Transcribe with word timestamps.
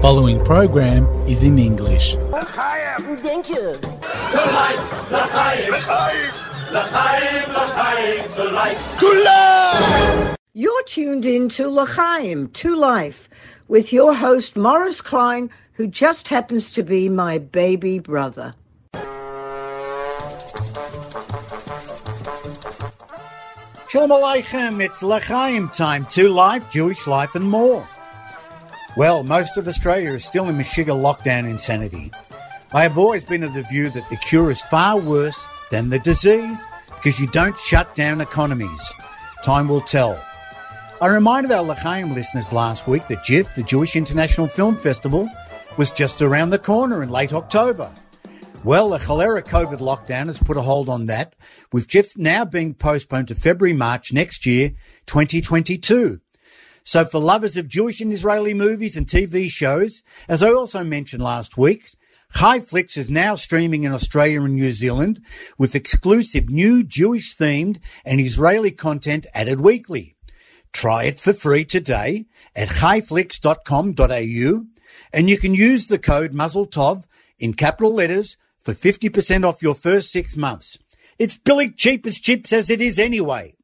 Following 0.00 0.44
program 0.44 1.06
is 1.26 1.42
in 1.42 1.58
English. 1.58 2.16
Thank 3.20 3.48
you. 3.50 3.80
You're 10.52 10.82
tuned 10.84 11.26
in 11.26 11.48
to 11.48 11.68
L'chaim, 11.68 12.48
to 12.48 12.76
life, 12.76 13.28
with 13.66 13.92
your 13.92 14.14
host 14.14 14.54
Maurice 14.54 15.00
Klein, 15.00 15.50
who 15.72 15.88
just 15.88 16.28
happens 16.28 16.70
to 16.72 16.84
be 16.84 17.08
my 17.08 17.38
baby 17.38 17.98
brother. 17.98 18.54
Shalom 23.90 24.10
Aleichem, 24.10 24.80
it's 24.80 25.02
L'chaim 25.02 25.68
time, 25.70 26.04
to 26.06 26.28
life, 26.28 26.70
Jewish 26.70 27.08
life 27.08 27.34
and 27.34 27.44
more. 27.44 27.84
Well, 28.98 29.22
most 29.22 29.56
of 29.56 29.68
Australia 29.68 30.10
is 30.14 30.24
still 30.24 30.48
in 30.48 30.56
Meshiga 30.56 30.86
lockdown 30.86 31.48
insanity. 31.48 32.10
I 32.72 32.82
have 32.82 32.98
always 32.98 33.22
been 33.22 33.44
of 33.44 33.54
the 33.54 33.62
view 33.62 33.90
that 33.90 34.10
the 34.10 34.16
cure 34.16 34.50
is 34.50 34.60
far 34.62 34.98
worse 34.98 35.40
than 35.70 35.88
the 35.88 36.00
disease 36.00 36.60
because 36.96 37.20
you 37.20 37.28
don't 37.28 37.56
shut 37.56 37.94
down 37.94 38.20
economies. 38.20 38.92
Time 39.44 39.68
will 39.68 39.82
tell. 39.82 40.20
I 41.00 41.06
reminded 41.06 41.52
our 41.52 41.62
L'chaim 41.62 42.12
listeners 42.12 42.52
last 42.52 42.88
week 42.88 43.06
that 43.06 43.22
JIFF, 43.22 43.54
the 43.54 43.62
Jewish 43.62 43.94
International 43.94 44.48
Film 44.48 44.74
Festival, 44.74 45.28
was 45.76 45.92
just 45.92 46.20
around 46.20 46.50
the 46.50 46.58
corner 46.58 47.00
in 47.00 47.08
late 47.08 47.32
October. 47.32 47.94
Well, 48.64 48.88
the 48.88 48.98
cholera 48.98 49.44
COVID 49.44 49.78
lockdown 49.78 50.26
has 50.26 50.38
put 50.38 50.56
a 50.56 50.60
hold 50.60 50.88
on 50.88 51.06
that, 51.06 51.36
with 51.72 51.86
JIFF 51.86 52.16
now 52.16 52.44
being 52.44 52.74
postponed 52.74 53.28
to 53.28 53.36
February, 53.36 53.74
March 53.74 54.12
next 54.12 54.44
year, 54.44 54.70
2022. 55.06 56.20
So 56.88 57.04
for 57.04 57.18
lovers 57.18 57.58
of 57.58 57.68
Jewish 57.68 58.00
and 58.00 58.10
Israeli 58.14 58.54
movies 58.54 58.96
and 58.96 59.06
TV 59.06 59.50
shows, 59.50 60.02
as 60.26 60.42
I 60.42 60.52
also 60.52 60.82
mentioned 60.82 61.22
last 61.22 61.58
week, 61.58 61.90
ChaiFlicks 62.34 62.96
is 62.96 63.10
now 63.10 63.34
streaming 63.34 63.84
in 63.84 63.92
Australia 63.92 64.42
and 64.42 64.54
New 64.54 64.72
Zealand 64.72 65.20
with 65.58 65.74
exclusive 65.74 66.48
new 66.48 66.82
Jewish 66.82 67.36
themed 67.36 67.78
and 68.06 68.22
Israeli 68.22 68.70
content 68.70 69.26
added 69.34 69.60
weekly. 69.60 70.16
Try 70.72 71.04
it 71.04 71.20
for 71.20 71.34
free 71.34 71.66
today 71.66 72.24
at 72.56 72.68
chaiflicks.com.au 72.68 74.64
and 75.12 75.28
you 75.28 75.36
can 75.36 75.54
use 75.54 75.88
the 75.88 75.98
code 75.98 76.32
MuzzleTov 76.32 77.04
in 77.38 77.52
capital 77.52 77.92
letters 77.92 78.38
for 78.62 78.72
50% 78.72 79.44
off 79.44 79.62
your 79.62 79.74
first 79.74 80.10
six 80.10 80.38
months. 80.38 80.78
It's 81.18 81.36
billy 81.36 81.70
cheap 81.70 82.06
as 82.06 82.18
chips 82.18 82.50
as 82.50 82.70
it 82.70 82.80
is 82.80 82.98
anyway. 82.98 83.57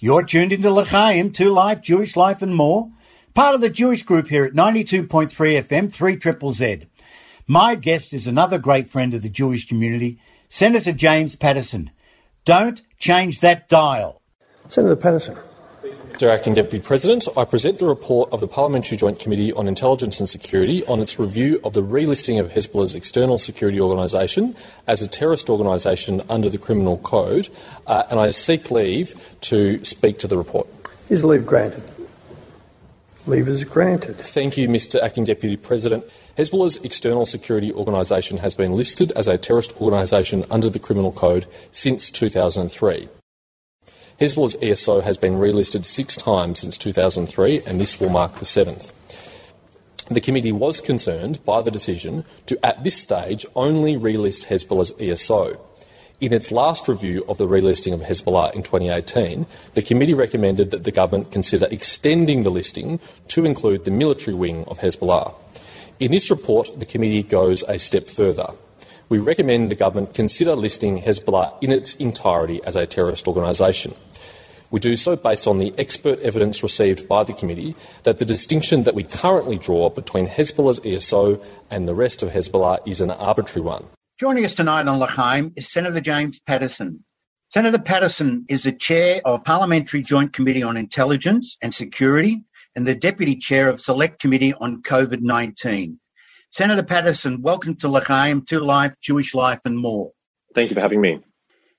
You're 0.00 0.22
tuned 0.22 0.52
into 0.52 0.70
L'chaim, 0.70 1.32
to 1.32 1.50
life, 1.50 1.82
Jewish 1.82 2.14
life 2.14 2.40
and 2.40 2.54
more. 2.54 2.90
Part 3.34 3.56
of 3.56 3.60
the 3.60 3.68
Jewish 3.68 4.04
group 4.04 4.28
here 4.28 4.44
at 4.44 4.52
92.3 4.52 5.08
FM, 5.08 5.92
3 5.92 6.16
Triple 6.16 6.52
Z. 6.52 6.86
My 7.48 7.74
guest 7.74 8.12
is 8.12 8.28
another 8.28 8.58
great 8.58 8.88
friend 8.88 9.12
of 9.12 9.22
the 9.22 9.28
Jewish 9.28 9.66
community, 9.66 10.20
Senator 10.48 10.92
James 10.92 11.34
Paterson. 11.34 11.90
Don't 12.44 12.80
change 12.98 13.40
that 13.40 13.68
dial. 13.68 14.22
Senator 14.68 14.94
Paterson. 14.94 15.36
Mr 16.08 16.34
Acting 16.34 16.54
Deputy 16.54 16.80
President, 16.80 17.28
I 17.36 17.44
present 17.44 17.78
the 17.78 17.86
report 17.86 18.32
of 18.32 18.40
the 18.40 18.48
Parliamentary 18.48 18.96
Joint 18.96 19.18
Committee 19.18 19.52
on 19.52 19.68
Intelligence 19.68 20.18
and 20.18 20.28
Security 20.28 20.84
on 20.86 21.00
its 21.00 21.18
review 21.18 21.60
of 21.62 21.74
the 21.74 21.82
relisting 21.82 22.40
of 22.40 22.50
Hezbollah's 22.50 22.94
external 22.94 23.38
security 23.38 23.80
organisation 23.80 24.56
as 24.86 25.02
a 25.02 25.08
terrorist 25.08 25.48
organisation 25.48 26.22
under 26.28 26.48
the 26.48 26.58
Criminal 26.58 26.98
Code, 26.98 27.48
uh, 27.86 28.04
and 28.10 28.18
I 28.18 28.30
seek 28.30 28.70
leave 28.70 29.14
to 29.42 29.84
speak 29.84 30.18
to 30.20 30.26
the 30.26 30.36
report. 30.36 30.66
Is 31.08 31.24
leave 31.24 31.46
granted? 31.46 31.82
Leave 33.26 33.46
is 33.46 33.62
granted. 33.64 34.16
Thank 34.16 34.56
you, 34.56 34.66
Mr 34.66 35.00
Acting 35.00 35.24
Deputy 35.24 35.56
President. 35.56 36.04
Hezbollah's 36.36 36.78
external 36.78 37.26
security 37.26 37.72
organisation 37.72 38.38
has 38.38 38.54
been 38.54 38.72
listed 38.72 39.12
as 39.12 39.28
a 39.28 39.36
terrorist 39.36 39.78
organisation 39.80 40.44
under 40.50 40.70
the 40.70 40.78
Criminal 40.78 41.12
Code 41.12 41.46
since 41.70 42.10
2003. 42.10 43.08
Hezbollah's 44.20 44.56
ESO 44.60 45.00
has 45.02 45.16
been 45.16 45.34
relisted 45.34 45.84
six 45.84 46.16
times 46.16 46.58
since 46.58 46.76
2003, 46.76 47.62
and 47.64 47.80
this 47.80 48.00
will 48.00 48.08
mark 48.08 48.34
the 48.40 48.44
seventh. 48.44 48.92
The 50.10 50.20
committee 50.20 50.50
was 50.50 50.80
concerned 50.80 51.44
by 51.44 51.62
the 51.62 51.70
decision 51.70 52.24
to, 52.46 52.58
at 52.66 52.82
this 52.82 52.96
stage, 52.96 53.46
only 53.54 53.94
relist 53.94 54.46
Hezbollah's 54.46 54.92
ESO. 54.98 55.60
In 56.20 56.32
its 56.32 56.50
last 56.50 56.88
review 56.88 57.24
of 57.28 57.38
the 57.38 57.46
relisting 57.46 57.94
of 57.94 58.00
Hezbollah 58.00 58.54
in 58.54 58.64
2018, 58.64 59.46
the 59.74 59.82
committee 59.82 60.14
recommended 60.14 60.72
that 60.72 60.82
the 60.82 60.90
government 60.90 61.30
consider 61.30 61.68
extending 61.70 62.42
the 62.42 62.50
listing 62.50 62.98
to 63.28 63.44
include 63.44 63.84
the 63.84 63.92
military 63.92 64.34
wing 64.34 64.64
of 64.64 64.80
Hezbollah. 64.80 65.32
In 66.00 66.10
this 66.10 66.28
report, 66.28 66.72
the 66.76 66.86
committee 66.86 67.22
goes 67.22 67.62
a 67.68 67.78
step 67.78 68.08
further 68.08 68.48
we 69.08 69.18
recommend 69.18 69.70
the 69.70 69.74
government 69.74 70.12
consider 70.12 70.54
listing 70.54 71.02
Hezbollah 71.02 71.56
in 71.62 71.72
its 71.72 71.94
entirety 71.94 72.60
as 72.64 72.76
a 72.76 72.86
terrorist 72.86 73.26
organisation. 73.26 73.94
We 74.70 74.80
do 74.80 74.96
so 74.96 75.16
based 75.16 75.46
on 75.46 75.58
the 75.58 75.72
expert 75.78 76.20
evidence 76.20 76.62
received 76.62 77.08
by 77.08 77.24
the 77.24 77.32
committee 77.32 77.74
that 78.02 78.18
the 78.18 78.26
distinction 78.26 78.82
that 78.82 78.94
we 78.94 79.02
currently 79.02 79.56
draw 79.56 79.88
between 79.88 80.28
Hezbollah's 80.28 80.80
ESO 80.84 81.40
and 81.70 81.88
the 81.88 81.94
rest 81.94 82.22
of 82.22 82.30
Hezbollah 82.30 82.86
is 82.86 83.00
an 83.00 83.10
arbitrary 83.10 83.64
one. 83.64 83.84
Joining 84.20 84.44
us 84.44 84.54
tonight 84.54 84.86
on 84.86 84.98
L'chaim 84.98 85.52
is 85.56 85.70
Senator 85.70 86.00
James 86.00 86.40
Paterson. 86.40 87.04
Senator 87.50 87.78
Paterson 87.78 88.44
is 88.48 88.62
the 88.62 88.72
chair 88.72 89.22
of 89.24 89.42
Parliamentary 89.42 90.02
Joint 90.02 90.34
Committee 90.34 90.62
on 90.62 90.76
Intelligence 90.76 91.56
and 91.62 91.72
Security 91.72 92.42
and 92.76 92.86
the 92.86 92.94
deputy 92.94 93.36
chair 93.36 93.70
of 93.70 93.80
Select 93.80 94.20
Committee 94.20 94.52
on 94.52 94.82
COVID 94.82 95.22
19. 95.22 95.98
Senator 96.50 96.82
Paterson, 96.82 97.40
welcome 97.40 97.76
to 97.76 97.88
L'chaim, 97.88 98.42
to 98.46 98.60
life, 98.60 98.94
Jewish 99.00 99.34
life, 99.34 99.60
and 99.64 99.78
more. 99.78 100.12
Thank 100.54 100.70
you 100.70 100.74
for 100.74 100.80
having 100.80 101.00
me. 101.00 101.20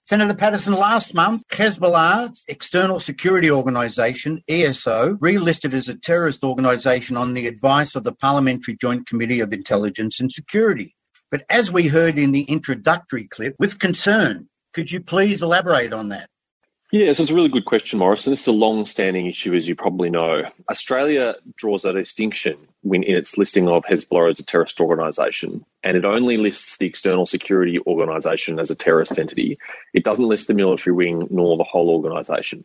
Senator 0.09 0.33
Paterson, 0.33 0.73
last 0.73 1.13
month, 1.13 1.43
Hezbollah's 1.51 2.43
external 2.47 2.99
security 2.99 3.51
organisation, 3.51 4.41
ESO, 4.49 5.17
relisted 5.17 5.75
as 5.75 5.87
a 5.87 5.93
terrorist 5.93 6.43
organisation 6.43 7.15
on 7.15 7.35
the 7.35 7.45
advice 7.45 7.95
of 7.95 8.03
the 8.03 8.15
Parliamentary 8.15 8.75
Joint 8.75 9.05
Committee 9.05 9.41
of 9.41 9.53
Intelligence 9.53 10.19
and 10.19 10.31
Security. 10.31 10.95
But 11.29 11.43
as 11.47 11.71
we 11.71 11.87
heard 11.87 12.17
in 12.17 12.31
the 12.31 12.41
introductory 12.41 13.27
clip, 13.27 13.53
with 13.59 13.77
concern, 13.77 14.49
could 14.73 14.91
you 14.91 14.99
please 14.99 15.43
elaborate 15.43 15.93
on 15.93 16.07
that? 16.07 16.27
Yes, 16.91 17.19
it's 17.19 17.29
a 17.29 17.35
really 17.35 17.49
good 17.49 17.65
question, 17.65 17.99
Morrison. 17.99 18.31
This 18.31 18.41
is 18.41 18.47
a 18.47 18.51
long 18.51 18.83
standing 18.83 19.27
issue, 19.27 19.53
as 19.53 19.67
you 19.67 19.75
probably 19.75 20.09
know. 20.09 20.41
Australia 20.71 21.35
draws 21.55 21.85
a 21.85 21.93
distinction 21.93 22.57
when 22.81 23.03
in 23.03 23.15
its 23.15 23.37
listing 23.37 23.69
of 23.69 23.83
Hezbollah 23.85 24.31
as 24.31 24.39
a 24.39 24.43
terrorist 24.43 24.81
organisation, 24.81 25.63
and 25.83 25.95
it 25.95 26.03
only 26.03 26.37
lists 26.37 26.77
the 26.77 26.87
external 26.87 27.27
security 27.27 27.77
organisation 27.85 28.57
as 28.57 28.71
a 28.71 28.75
terrorist 28.75 29.19
entity. 29.19 29.59
It 29.93 30.03
doesn't 30.03 30.27
list 30.27 30.47
the 30.47 30.55
military 30.55 30.95
wing 30.95 31.27
nor 31.29 31.57
the 31.57 31.63
whole 31.63 31.91
organisation. 31.91 32.63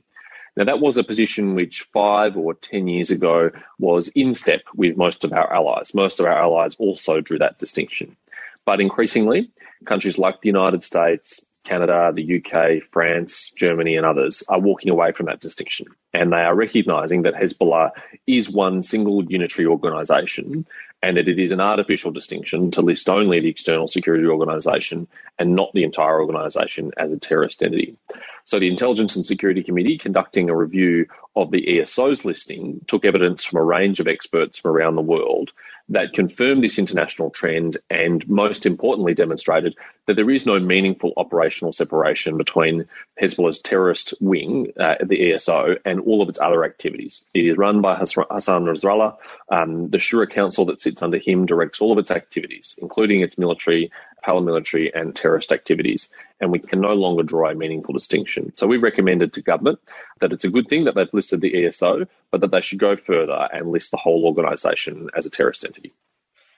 Now, 0.57 0.65
that 0.65 0.81
was 0.81 0.97
a 0.97 1.05
position 1.05 1.55
which 1.55 1.83
five 1.93 2.34
or 2.34 2.55
10 2.55 2.89
years 2.89 3.11
ago 3.11 3.51
was 3.79 4.09
in 4.09 4.34
step 4.34 4.63
with 4.75 4.97
most 4.97 5.25
of 5.25 5.34
our 5.34 5.53
allies. 5.53 5.93
Most 5.93 6.19
of 6.19 6.25
our 6.25 6.41
allies 6.41 6.77
also 6.77 7.21
drew 7.21 7.39
that 7.41 7.59
distinction. 7.59 8.17
But 8.65 8.81
increasingly, 8.81 9.51
countries 9.84 10.17
like 10.17 10.41
the 10.41 10.49
United 10.49 10.83
States, 10.83 11.45
Canada, 11.65 12.13
the 12.15 12.37
UK, 12.37 12.83
France, 12.93 13.51
Germany, 13.57 13.97
and 13.97 14.07
others 14.07 14.43
are 14.49 14.61
walking 14.61 14.91
away 14.91 15.13
from 15.13 15.27
that 15.27 15.41
distinction. 15.41 15.87
And 16.13 16.33
they 16.33 16.37
are 16.37 16.55
recognizing 16.55 17.23
that 17.23 17.35
Hezbollah 17.35 17.91
is 18.27 18.49
one 18.49 18.83
single 18.83 19.25
unitary 19.25 19.67
organization 19.67 20.67
and 21.03 21.17
that 21.17 21.29
it 21.29 21.39
is 21.39 21.53
an 21.53 21.61
artificial 21.61 22.13
distinction 22.13 22.71
to 22.71 22.81
list 22.81 23.09
only 23.09 23.41
the 23.41 23.49
external 23.49 23.89
security 23.89 24.27
organization 24.27 25.07
and 25.39 25.55
not 25.55 25.73
the 25.75 25.85
entire 25.85 26.21
organization 26.21 26.93
as 26.97 27.13
a 27.13 27.19
terrorist 27.19 27.63
entity. 27.63 27.97
So 28.44 28.59
the 28.59 28.69
Intelligence 28.69 29.16
and 29.16 29.25
Security 29.25 29.62
Committee, 29.62 29.99
conducting 29.99 30.50
a 30.50 30.56
review 30.56 31.06
of 31.34 31.50
the 31.50 31.81
ESO's 31.81 32.25
listing, 32.25 32.81
took 32.87 33.05
evidence 33.05 33.44
from 33.44 33.59
a 33.59 33.65
range 33.65 34.00
of 34.00 34.06
experts 34.06 34.59
from 34.59 34.71
around 34.71 34.97
the 34.97 35.03
world 35.03 35.53
that 35.88 36.15
confirmed 36.15 36.65
this 36.65 36.78
international 36.78 37.30
trend 37.30 37.77
and, 37.91 38.27
most 38.28 38.65
importantly, 38.65 39.13
demonstrated 39.13 39.77
that 40.07 40.16
there 40.16 40.30
is 40.30 40.47
no 40.47 40.59
meaningful 40.59 41.13
operational 41.16 41.72
separation 41.72 42.39
between 42.39 42.86
Hezbollah's 43.21 43.59
terrorist 43.59 44.15
wing, 44.21 44.72
uh, 44.80 44.95
the 45.04 45.33
ESO, 45.33 45.77
and 45.84 46.01
all 46.01 46.22
of 46.22 46.28
its 46.28 46.41
other 46.41 46.65
activities. 46.65 47.22
It 47.34 47.41
is 47.41 47.59
run 47.59 47.83
by 47.83 47.97
Hassan 47.97 48.65
Nasrallah. 48.65 49.16
Um, 49.51 49.91
the 49.91 49.98
Shura 49.98 50.28
Council 50.28 50.65
that 50.66 50.80
sits 50.80 51.03
under 51.03 51.19
him 51.19 51.45
directs 51.45 51.83
all 51.83 51.92
of 51.92 51.98
its 51.98 52.10
activities, 52.10 52.78
including 52.80 53.21
its 53.21 53.36
military, 53.36 53.91
paramilitary, 54.24 54.91
and 54.94 55.15
terrorist 55.15 55.53
activities. 55.53 56.09
And 56.41 56.50
we 56.50 56.59
can 56.59 56.80
no 56.80 56.94
longer 56.94 57.22
draw 57.22 57.50
a 57.50 57.54
meaningful 57.54 57.92
distinction. 57.92 58.54
So 58.56 58.66
we 58.66 58.76
recommended 58.76 59.32
to 59.34 59.42
government 59.42 59.78
that 60.21 60.32
it's 60.32 60.44
a 60.44 60.50
good 60.50 60.68
thing 60.68 60.84
that 60.84 60.94
they've 60.94 61.12
listed 61.12 61.41
the 61.41 61.66
ESO, 61.66 62.06
but 62.30 62.41
that 62.41 62.50
they 62.50 62.60
should 62.60 62.78
go 62.78 62.97
further 62.97 63.48
and 63.53 63.71
list 63.71 63.91
the 63.91 63.97
whole 63.97 64.24
organisation 64.24 65.10
as 65.16 65.26
a 65.26 65.30
terrorist 65.30 65.65
entity. 65.65 65.92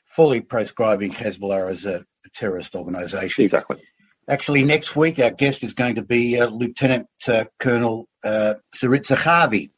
Fully 0.07 0.41
proscribing 0.41 1.13
Hezbollah 1.13 1.71
as 1.71 1.85
a, 1.85 2.05
terrorist 2.35 2.75
organisation. 2.75 3.45
Exactly. 3.45 3.81
Actually, 4.29 4.65
next 4.65 4.97
week 4.97 5.21
our 5.21 5.31
guest 5.31 5.63
is 5.63 5.75
going 5.75 5.95
to 5.95 6.03
be 6.03 6.41
uh, 6.41 6.49
Lieutenant 6.49 7.07
uh, 7.29 7.45
Colonel 7.61 8.09
uh, 8.25 8.55
Sarit. 8.75 9.71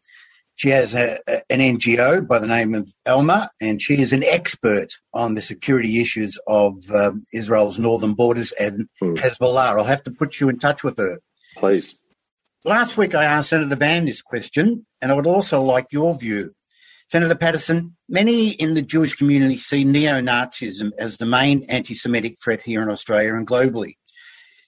She 0.59 0.71
has 0.71 0.93
a, 0.97 1.21
a, 1.29 1.41
an 1.51 1.61
NGO 1.61 2.27
by 2.27 2.41
the 2.41 2.49
name 2.49 2.75
of 2.75 2.91
Alma, 3.07 3.49
and 3.61 3.81
she 3.81 4.03
is 4.03 4.13
an 4.13 4.25
expert 4.25 4.89
on 5.15 5.35
the 5.35 5.41
security 5.41 6.01
issues 6.01 6.37
of 6.49 6.83
um, 6.93 7.23
Israel's 7.33 7.79
northern 7.79 8.15
borders 8.15 8.51
and 8.51 8.89
Hmm. 8.99 9.15
Hezbollah. 9.15 9.79
I'll 9.79 9.85
have 9.85 10.03
to 10.03 10.11
put 10.11 10.41
you 10.41 10.49
in 10.49 10.59
touch 10.59 10.83
with 10.83 10.99
her. 10.99 11.21
Please. 11.57 11.97
Last 12.65 12.97
week, 12.97 13.15
I 13.15 13.25
asked 13.25 13.51
Senator 13.51 13.77
Van 13.77 14.05
this 14.05 14.21
question, 14.21 14.85
and 15.01 15.13
I 15.13 15.15
would 15.15 15.29
also 15.29 15.63
like 15.63 15.87
your 15.93 16.19
view. 16.19 16.51
Senator 17.09 17.37
Paterson, 17.37 17.97
many 18.09 18.51
in 18.51 18.75
the 18.75 18.83
Jewish 18.83 19.15
community 19.15 19.59
see 19.59 19.85
neo 19.85 20.21
Nazism 20.21 20.91
as 20.99 21.19
the 21.19 21.27
main 21.27 21.67
anti 21.69 21.95
Semitic 21.95 22.35
threat 22.43 22.63
here 22.63 22.83
in 22.83 22.91
Australia 22.91 23.35
and 23.35 23.47
globally. 23.47 23.95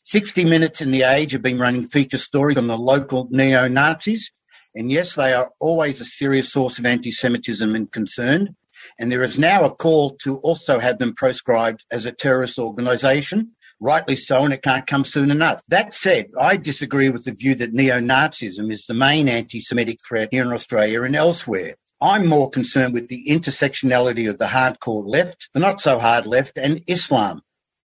60 0.04 0.44
Minutes 0.44 0.80
in 0.82 0.92
The 0.92 1.02
Age 1.02 1.32
have 1.32 1.42
been 1.42 1.58
running 1.58 1.82
feature 1.82 2.16
stories 2.16 2.56
on 2.58 2.68
the 2.68 2.78
local 2.78 3.26
neo 3.32 3.66
Nazis, 3.66 4.30
and 4.74 4.90
yes, 4.90 5.14
they 5.14 5.32
are 5.32 5.50
always 5.60 6.00
a 6.00 6.04
serious 6.04 6.52
source 6.52 6.78
of 6.78 6.86
anti 6.86 7.12
Semitism 7.12 7.74
and 7.74 7.90
concern. 7.90 8.56
And 8.98 9.12
there 9.12 9.22
is 9.22 9.38
now 9.38 9.64
a 9.64 9.74
call 9.74 10.16
to 10.22 10.38
also 10.38 10.78
have 10.78 10.98
them 10.98 11.14
proscribed 11.14 11.84
as 11.90 12.06
a 12.06 12.12
terrorist 12.12 12.58
organisation 12.58 13.52
rightly 13.80 14.16
so, 14.16 14.44
and 14.44 14.52
it 14.52 14.62
can't 14.62 14.86
come 14.86 15.04
soon 15.04 15.30
enough. 15.30 15.62
That 15.68 15.94
said, 15.94 16.26
I 16.38 16.56
disagree 16.56 17.10
with 17.10 17.24
the 17.24 17.32
view 17.32 17.54
that 17.56 17.72
neo-Nazism 17.72 18.70
is 18.70 18.84
the 18.84 18.94
main 18.94 19.28
anti-Semitic 19.28 19.98
threat 20.06 20.28
here 20.30 20.44
in 20.44 20.52
Australia 20.52 21.02
and 21.02 21.16
elsewhere. 21.16 21.74
I'm 22.00 22.26
more 22.26 22.50
concerned 22.50 22.94
with 22.94 23.08
the 23.08 23.26
intersectionality 23.28 24.30
of 24.30 24.38
the 24.38 24.46
hardcore 24.46 25.06
left, 25.06 25.48
the 25.52 25.60
not 25.60 25.80
so 25.80 25.98
hard 25.98 26.26
left, 26.26 26.56
and 26.56 26.82
Islam. 26.86 27.42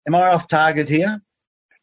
Am 0.07 0.15
I 0.15 0.33
off 0.33 0.49
target 0.49 0.89
here? 0.89 1.21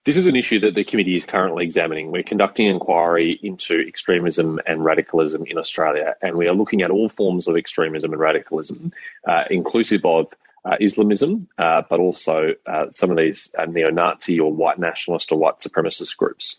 This 0.05 0.15
is 0.15 0.27
an 0.27 0.35
issue 0.35 0.61
that 0.61 0.75
the 0.75 0.85
committee 0.85 1.17
is 1.17 1.25
currently 1.25 1.65
examining. 1.65 2.09
We're 2.09 2.23
conducting 2.23 2.67
inquiry 2.67 3.37
into 3.43 3.83
extremism 3.85 4.59
and 4.65 4.83
radicalism 4.83 5.43
in 5.45 5.57
Australia, 5.57 6.15
and 6.21 6.37
we 6.37 6.47
are 6.47 6.53
looking 6.53 6.81
at 6.81 6.89
all 6.89 7.09
forms 7.09 7.47
of 7.47 7.57
extremism 7.57 8.13
and 8.13 8.21
radicalism, 8.21 8.93
uh, 9.27 9.43
inclusive 9.51 10.05
of 10.05 10.33
uh, 10.63 10.77
Islamism, 10.79 11.47
uh, 11.57 11.81
but 11.89 11.99
also 11.99 12.53
uh, 12.65 12.85
some 12.91 13.11
of 13.11 13.17
these 13.17 13.53
uh, 13.57 13.65
neo 13.65 13.89
Nazi 13.89 14.39
or 14.39 14.53
white 14.53 14.79
nationalist 14.79 15.31
or 15.33 15.37
white 15.37 15.59
supremacist 15.59 16.15
groups. 16.15 16.55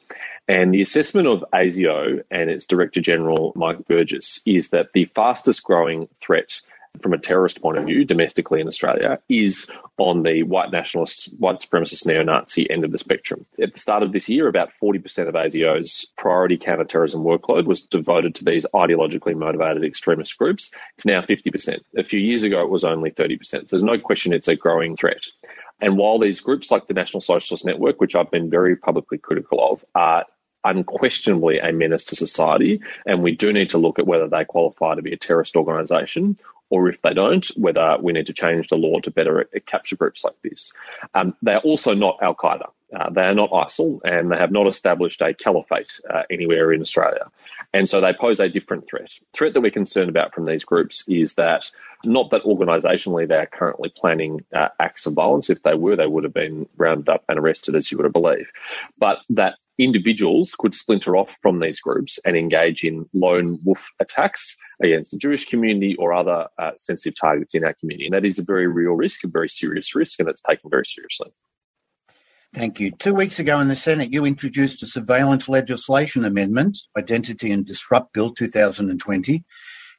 And 0.46 0.74
the 0.74 0.82
assessment 0.82 1.26
of 1.26 1.44
ASIO 1.54 2.22
and 2.30 2.50
its 2.50 2.66
Director 2.66 3.00
General, 3.00 3.52
Mike 3.56 3.86
Burgess, 3.86 4.40
is 4.44 4.68
that 4.70 4.92
the 4.92 5.06
fastest 5.06 5.62
growing 5.62 6.08
threat 6.20 6.60
from 7.00 7.12
a 7.12 7.18
terrorist 7.18 7.62
point 7.62 7.78
of 7.78 7.84
view 7.84 8.04
domestically 8.04 8.60
in 8.60 8.66
Australia 8.66 9.18
is 9.28 9.70
on 10.00 10.22
the 10.22 10.42
white 10.44 10.72
nationalist, 10.72 11.28
white 11.38 11.60
supremacist 11.60 12.06
neo 12.06 12.22
Nazi 12.22 12.68
end 12.70 12.84
of 12.84 12.90
the 12.90 12.96
spectrum. 12.96 13.44
At 13.62 13.74
the 13.74 13.80
start 13.80 14.02
of 14.02 14.12
this 14.12 14.30
year, 14.30 14.48
about 14.48 14.70
40% 14.82 15.28
of 15.28 15.34
ASIO's 15.34 16.10
priority 16.16 16.56
counterterrorism 16.56 17.22
workload 17.22 17.66
was 17.66 17.82
devoted 17.82 18.34
to 18.36 18.44
these 18.44 18.64
ideologically 18.74 19.36
motivated 19.36 19.84
extremist 19.84 20.38
groups. 20.38 20.72
It's 20.96 21.04
now 21.04 21.20
50%. 21.20 21.80
A 21.98 22.04
few 22.04 22.18
years 22.18 22.42
ago, 22.44 22.62
it 22.62 22.70
was 22.70 22.82
only 22.82 23.10
30%. 23.10 23.44
So 23.44 23.60
there's 23.68 23.82
no 23.82 23.98
question 23.98 24.32
it's 24.32 24.48
a 24.48 24.56
growing 24.56 24.96
threat. 24.96 25.26
And 25.82 25.98
while 25.98 26.18
these 26.18 26.40
groups 26.40 26.70
like 26.70 26.86
the 26.86 26.94
National 26.94 27.20
Socialist 27.20 27.66
Network, 27.66 28.00
which 28.00 28.14
I've 28.14 28.30
been 28.30 28.48
very 28.48 28.76
publicly 28.76 29.18
critical 29.18 29.70
of, 29.70 29.84
are 29.94 30.24
unquestionably 30.64 31.58
a 31.58 31.72
menace 31.72 32.04
to 32.06 32.16
society, 32.16 32.80
and 33.04 33.22
we 33.22 33.34
do 33.34 33.52
need 33.52 33.68
to 33.70 33.78
look 33.78 33.98
at 33.98 34.06
whether 34.06 34.28
they 34.28 34.46
qualify 34.46 34.94
to 34.94 35.02
be 35.02 35.12
a 35.12 35.16
terrorist 35.18 35.56
organisation 35.56 36.38
or 36.70 36.88
if 36.88 37.02
they 37.02 37.12
don't, 37.12 37.46
whether 37.56 37.96
we 38.00 38.12
need 38.12 38.26
to 38.26 38.32
change 38.32 38.68
the 38.68 38.76
law 38.76 39.00
to 39.00 39.10
better 39.10 39.48
capture 39.66 39.96
groups 39.96 40.24
like 40.24 40.40
this. 40.42 40.72
Um, 41.14 41.34
they 41.42 41.54
are 41.54 41.60
also 41.60 41.94
not 41.94 42.18
Al 42.22 42.34
Qaeda. 42.34 42.70
Uh, 42.92 43.08
they 43.10 43.22
are 43.22 43.34
not 43.34 43.50
ISIL, 43.50 44.00
and 44.04 44.32
they 44.32 44.36
have 44.36 44.50
not 44.50 44.66
established 44.66 45.20
a 45.22 45.32
caliphate 45.32 46.00
uh, 46.12 46.22
anywhere 46.28 46.72
in 46.72 46.80
Australia. 46.80 47.30
And 47.72 47.88
so 47.88 48.00
they 48.00 48.12
pose 48.12 48.40
a 48.40 48.48
different 48.48 48.88
threat. 48.88 49.12
Threat 49.32 49.54
that 49.54 49.60
we're 49.60 49.70
concerned 49.70 50.08
about 50.08 50.34
from 50.34 50.46
these 50.46 50.64
groups 50.64 51.04
is 51.06 51.34
that 51.34 51.70
not 52.04 52.30
that 52.30 52.42
organisationally 52.42 53.28
they 53.28 53.36
are 53.36 53.46
currently 53.46 53.92
planning 53.94 54.44
uh, 54.52 54.68
acts 54.80 55.06
of 55.06 55.12
violence. 55.12 55.50
If 55.50 55.62
they 55.62 55.74
were, 55.74 55.94
they 55.94 56.08
would 56.08 56.24
have 56.24 56.34
been 56.34 56.68
rounded 56.78 57.08
up 57.08 57.24
and 57.28 57.38
arrested, 57.38 57.76
as 57.76 57.92
you 57.92 57.98
would 57.98 58.12
believe. 58.12 58.50
But 58.98 59.18
that 59.30 59.54
individuals 59.82 60.54
could 60.58 60.74
splinter 60.74 61.16
off 61.16 61.36
from 61.42 61.60
these 61.60 61.80
groups 61.80 62.18
and 62.24 62.36
engage 62.36 62.84
in 62.84 63.08
lone 63.14 63.58
wolf 63.64 63.90
attacks 64.00 64.56
against 64.82 65.12
the 65.12 65.18
Jewish 65.18 65.46
community 65.46 65.96
or 65.96 66.12
other 66.12 66.48
uh, 66.58 66.72
sensitive 66.78 67.18
targets 67.18 67.54
in 67.54 67.64
our 67.64 67.74
community. 67.74 68.06
And 68.06 68.14
that 68.14 68.24
is 68.24 68.38
a 68.38 68.44
very 68.44 68.66
real 68.66 68.92
risk, 68.92 69.24
a 69.24 69.28
very 69.28 69.48
serious 69.48 69.94
risk, 69.94 70.20
and 70.20 70.28
it's 70.28 70.42
taken 70.42 70.70
very 70.70 70.84
seriously. 70.84 71.32
Thank 72.52 72.80
you. 72.80 72.90
Two 72.90 73.14
weeks 73.14 73.38
ago 73.38 73.60
in 73.60 73.68
the 73.68 73.76
Senate, 73.76 74.12
you 74.12 74.24
introduced 74.24 74.82
a 74.82 74.86
surveillance 74.86 75.48
legislation 75.48 76.24
amendment, 76.24 76.78
Identify 76.98 77.46
and 77.48 77.64
Disrupt 77.64 78.12
Bill 78.12 78.32
2020, 78.32 79.44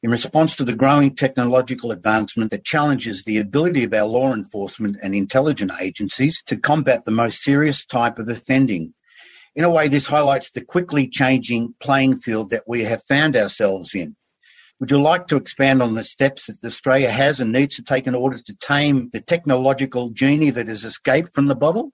in 0.03 0.11
response 0.11 0.57
to 0.57 0.65
the 0.65 0.75
growing 0.75 1.15
technological 1.15 1.91
advancement 1.91 2.51
that 2.51 2.65
challenges 2.65 3.23
the 3.23 3.37
ability 3.37 3.85
of 3.85 3.93
our 3.93 4.05
law 4.05 4.33
enforcement 4.33 4.97
and 5.01 5.15
intelligence 5.15 5.71
agencies 5.79 6.43
to 6.47 6.57
combat 6.57 7.05
the 7.05 7.11
most 7.11 7.41
serious 7.41 7.85
type 7.85 8.19
of 8.19 8.27
offending. 8.27 8.93
In 9.55 9.65
a 9.65 9.71
way, 9.71 9.89
this 9.89 10.07
highlights 10.07 10.51
the 10.51 10.63
quickly 10.63 11.07
changing 11.07 11.75
playing 11.81 12.17
field 12.17 12.51
that 12.51 12.63
we 12.67 12.83
have 12.85 13.03
found 13.03 13.35
ourselves 13.35 13.93
in. 13.93 14.15
Would 14.79 14.91
you 14.91 15.01
like 15.01 15.27
to 15.27 15.35
expand 15.35 15.81
on 15.81 15.93
the 15.93 16.03
steps 16.03 16.47
that 16.47 16.65
Australia 16.65 17.11
has 17.11 17.39
and 17.39 17.51
needs 17.51 17.75
to 17.75 17.83
take 17.83 18.07
in 18.07 18.15
order 18.15 18.39
to 18.39 18.55
tame 18.55 19.09
the 19.11 19.19
technological 19.19 20.09
genie 20.09 20.51
that 20.51 20.67
has 20.67 20.85
escaped 20.85 21.35
from 21.35 21.47
the 21.47 21.55
bottle? 21.55 21.91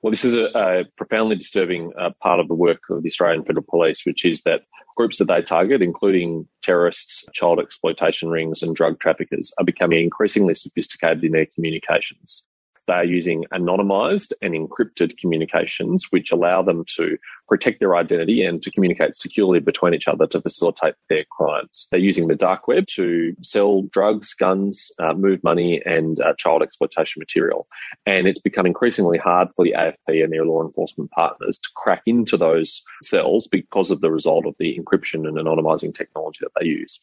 Well, 0.00 0.10
this 0.10 0.24
is 0.24 0.34
a, 0.34 0.44
a 0.54 0.84
profoundly 0.96 1.36
disturbing 1.36 1.92
uh, 1.98 2.10
part 2.22 2.40
of 2.40 2.48
the 2.48 2.54
work 2.54 2.80
of 2.90 3.02
the 3.02 3.08
Australian 3.08 3.44
Federal 3.44 3.64
Police, 3.68 4.04
which 4.04 4.24
is 4.24 4.42
that 4.42 4.62
groups 4.96 5.18
that 5.18 5.26
they 5.26 5.42
target, 5.42 5.82
including 5.82 6.48
terrorists, 6.62 7.24
child 7.32 7.60
exploitation 7.60 8.30
rings, 8.30 8.62
and 8.62 8.74
drug 8.74 8.98
traffickers, 8.98 9.52
are 9.58 9.64
becoming 9.64 10.02
increasingly 10.02 10.54
sophisticated 10.54 11.22
in 11.22 11.32
their 11.32 11.46
communications. 11.54 12.44
They 12.86 12.94
are 12.94 13.04
using 13.04 13.44
anonymized 13.52 14.32
and 14.42 14.54
encrypted 14.54 15.16
communications, 15.18 16.06
which 16.10 16.32
allow 16.32 16.62
them 16.62 16.84
to 16.96 17.16
protect 17.48 17.80
their 17.80 17.96
identity 17.96 18.44
and 18.44 18.62
to 18.62 18.70
communicate 18.70 19.16
securely 19.16 19.60
between 19.60 19.94
each 19.94 20.08
other 20.08 20.26
to 20.28 20.40
facilitate 20.40 20.94
their 21.08 21.24
crimes. 21.30 21.88
They're 21.90 22.00
using 22.00 22.28
the 22.28 22.34
dark 22.34 22.68
web 22.68 22.86
to 22.94 23.34
sell 23.42 23.82
drugs, 23.82 24.34
guns, 24.34 24.90
uh, 24.98 25.14
move 25.14 25.42
money, 25.44 25.82
and 25.84 26.20
uh, 26.20 26.34
child 26.38 26.62
exploitation 26.62 27.20
material. 27.20 27.66
And 28.06 28.26
it's 28.26 28.40
become 28.40 28.66
increasingly 28.66 29.18
hard 29.18 29.48
for 29.54 29.64
the 29.64 29.74
AFP 29.76 30.22
and 30.22 30.32
their 30.32 30.44
law 30.44 30.62
enforcement 30.62 31.10
partners 31.10 31.58
to 31.58 31.68
crack 31.76 32.02
into 32.06 32.36
those 32.36 32.82
cells 33.02 33.46
because 33.46 33.90
of 33.90 34.00
the 34.00 34.10
result 34.10 34.46
of 34.46 34.54
the 34.58 34.78
encryption 34.78 35.26
and 35.26 35.36
anonymizing 35.36 35.94
technology 35.94 36.38
that 36.42 36.52
they 36.58 36.66
use. 36.66 37.00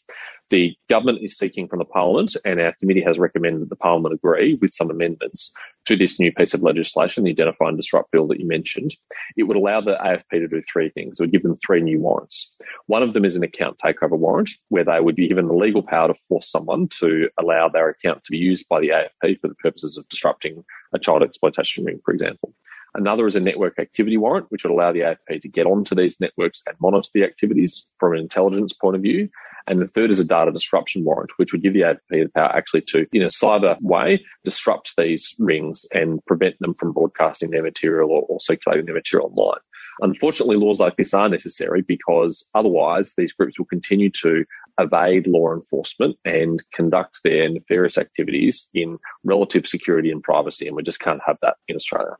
The 0.51 0.75
government 0.89 1.19
is 1.21 1.37
seeking 1.37 1.69
from 1.69 1.79
the 1.79 1.85
Parliament, 1.85 2.35
and 2.43 2.59
our 2.59 2.75
committee 2.77 3.01
has 3.01 3.17
recommended 3.17 3.61
that 3.61 3.69
the 3.69 3.77
Parliament 3.77 4.13
agree 4.13 4.55
with 4.55 4.73
some 4.73 4.91
amendments 4.91 5.53
to 5.85 5.95
this 5.95 6.19
new 6.19 6.29
piece 6.33 6.53
of 6.53 6.61
legislation, 6.61 7.23
the 7.23 7.29
Identify 7.29 7.69
and 7.69 7.77
Disrupt 7.77 8.11
Bill 8.11 8.27
that 8.27 8.39
you 8.41 8.45
mentioned. 8.45 8.93
It 9.37 9.43
would 9.43 9.55
allow 9.55 9.79
the 9.79 9.95
AFP 9.95 10.29
to 10.31 10.49
do 10.49 10.61
three 10.61 10.89
things. 10.89 11.19
It 11.19 11.23
would 11.23 11.31
give 11.31 11.43
them 11.43 11.55
three 11.55 11.79
new 11.79 12.01
warrants. 12.01 12.51
One 12.87 13.01
of 13.01 13.13
them 13.13 13.23
is 13.23 13.37
an 13.37 13.43
account 13.43 13.79
takeover 13.81 14.19
warrant, 14.19 14.49
where 14.67 14.83
they 14.83 14.99
would 14.99 15.15
be 15.15 15.29
given 15.29 15.47
the 15.47 15.53
legal 15.53 15.83
power 15.83 16.09
to 16.09 16.19
force 16.27 16.51
someone 16.51 16.89
to 16.99 17.29
allow 17.39 17.69
their 17.69 17.87
account 17.87 18.25
to 18.25 18.31
be 18.31 18.37
used 18.37 18.67
by 18.67 18.81
the 18.81 18.89
AFP 18.89 19.39
for 19.39 19.47
the 19.47 19.55
purposes 19.55 19.97
of 19.97 20.07
disrupting 20.09 20.65
a 20.93 20.99
child 20.99 21.23
exploitation 21.23 21.85
ring, 21.85 22.01
for 22.03 22.13
example. 22.13 22.53
Another 22.93 23.25
is 23.25 23.35
a 23.35 23.39
network 23.39 23.79
activity 23.79 24.17
warrant, 24.17 24.47
which 24.49 24.63
would 24.63 24.73
allow 24.73 24.91
the 24.91 24.99
AFP 24.99 25.39
to 25.41 25.47
get 25.47 25.65
onto 25.65 25.95
these 25.95 26.19
networks 26.19 26.61
and 26.67 26.75
monitor 26.81 27.09
the 27.13 27.23
activities 27.23 27.85
from 27.99 28.13
an 28.13 28.19
intelligence 28.19 28.73
point 28.73 28.97
of 28.97 29.01
view. 29.01 29.29
And 29.67 29.79
the 29.79 29.87
third 29.87 30.11
is 30.11 30.19
a 30.19 30.25
data 30.25 30.51
disruption 30.51 31.05
warrant, 31.05 31.31
which 31.37 31.53
would 31.53 31.61
give 31.61 31.73
the 31.73 31.81
AFP 31.81 31.99
the 32.09 32.29
power 32.35 32.53
actually 32.53 32.81
to, 32.87 33.05
in 33.13 33.21
a 33.21 33.27
cyber 33.27 33.79
way, 33.81 34.25
disrupt 34.43 34.93
these 34.97 35.33
rings 35.39 35.85
and 35.93 36.23
prevent 36.25 36.59
them 36.59 36.73
from 36.73 36.91
broadcasting 36.91 37.51
their 37.51 37.63
material 37.63 38.09
or, 38.09 38.23
or 38.23 38.39
circulating 38.41 38.85
their 38.85 38.95
material 38.95 39.29
online. 39.29 39.59
Unfortunately, 40.01 40.57
laws 40.57 40.79
like 40.79 40.97
this 40.97 41.13
are 41.13 41.29
necessary 41.29 41.83
because 41.83 42.49
otherwise 42.55 43.13
these 43.15 43.33
groups 43.33 43.59
will 43.59 43.67
continue 43.67 44.09
to 44.09 44.43
evade 44.79 45.27
law 45.27 45.53
enforcement 45.53 46.17
and 46.25 46.61
conduct 46.73 47.19
their 47.23 47.47
nefarious 47.49 47.97
activities 47.97 48.67
in 48.73 48.97
relative 49.23 49.67
security 49.67 50.11
and 50.11 50.23
privacy. 50.23 50.67
And 50.67 50.75
we 50.75 50.83
just 50.83 50.99
can't 50.99 51.21
have 51.25 51.37
that 51.41 51.57
in 51.67 51.75
Australia. 51.75 52.15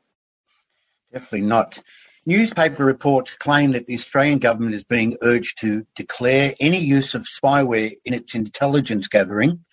Definitely 1.12 1.42
not. 1.42 1.78
Newspaper 2.24 2.84
reports 2.84 3.36
claim 3.36 3.72
that 3.72 3.86
the 3.86 3.94
Australian 3.94 4.38
government 4.38 4.74
is 4.74 4.84
being 4.84 5.18
urged 5.22 5.60
to 5.60 5.84
declare 5.94 6.54
any 6.58 6.78
use 6.78 7.14
of 7.14 7.26
spyware 7.26 7.92
in 8.04 8.14
its 8.14 8.34
intelligence 8.34 9.08
gathering 9.08 9.64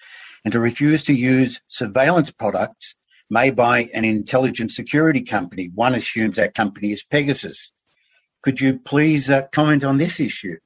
and 0.44 0.52
to 0.52 0.60
refuse 0.60 1.04
to 1.04 1.14
use 1.14 1.62
surveillance 1.68 2.32
products 2.32 2.96
made 3.30 3.56
by 3.56 3.88
an 3.94 4.04
intelligence 4.04 4.76
security 4.76 5.22
company. 5.22 5.70
One 5.74 5.96
assumes 5.96 6.38
that 6.38 6.56
company 6.56 6.92
is 6.92 7.04
Pegasus. 7.04 7.72
Could 8.42 8.60
you 8.60 8.80
please 8.80 9.30
uh, 9.30 9.44
comment 9.52 9.84
on 9.84 9.98
this 9.98 10.20
issue? 10.20 10.58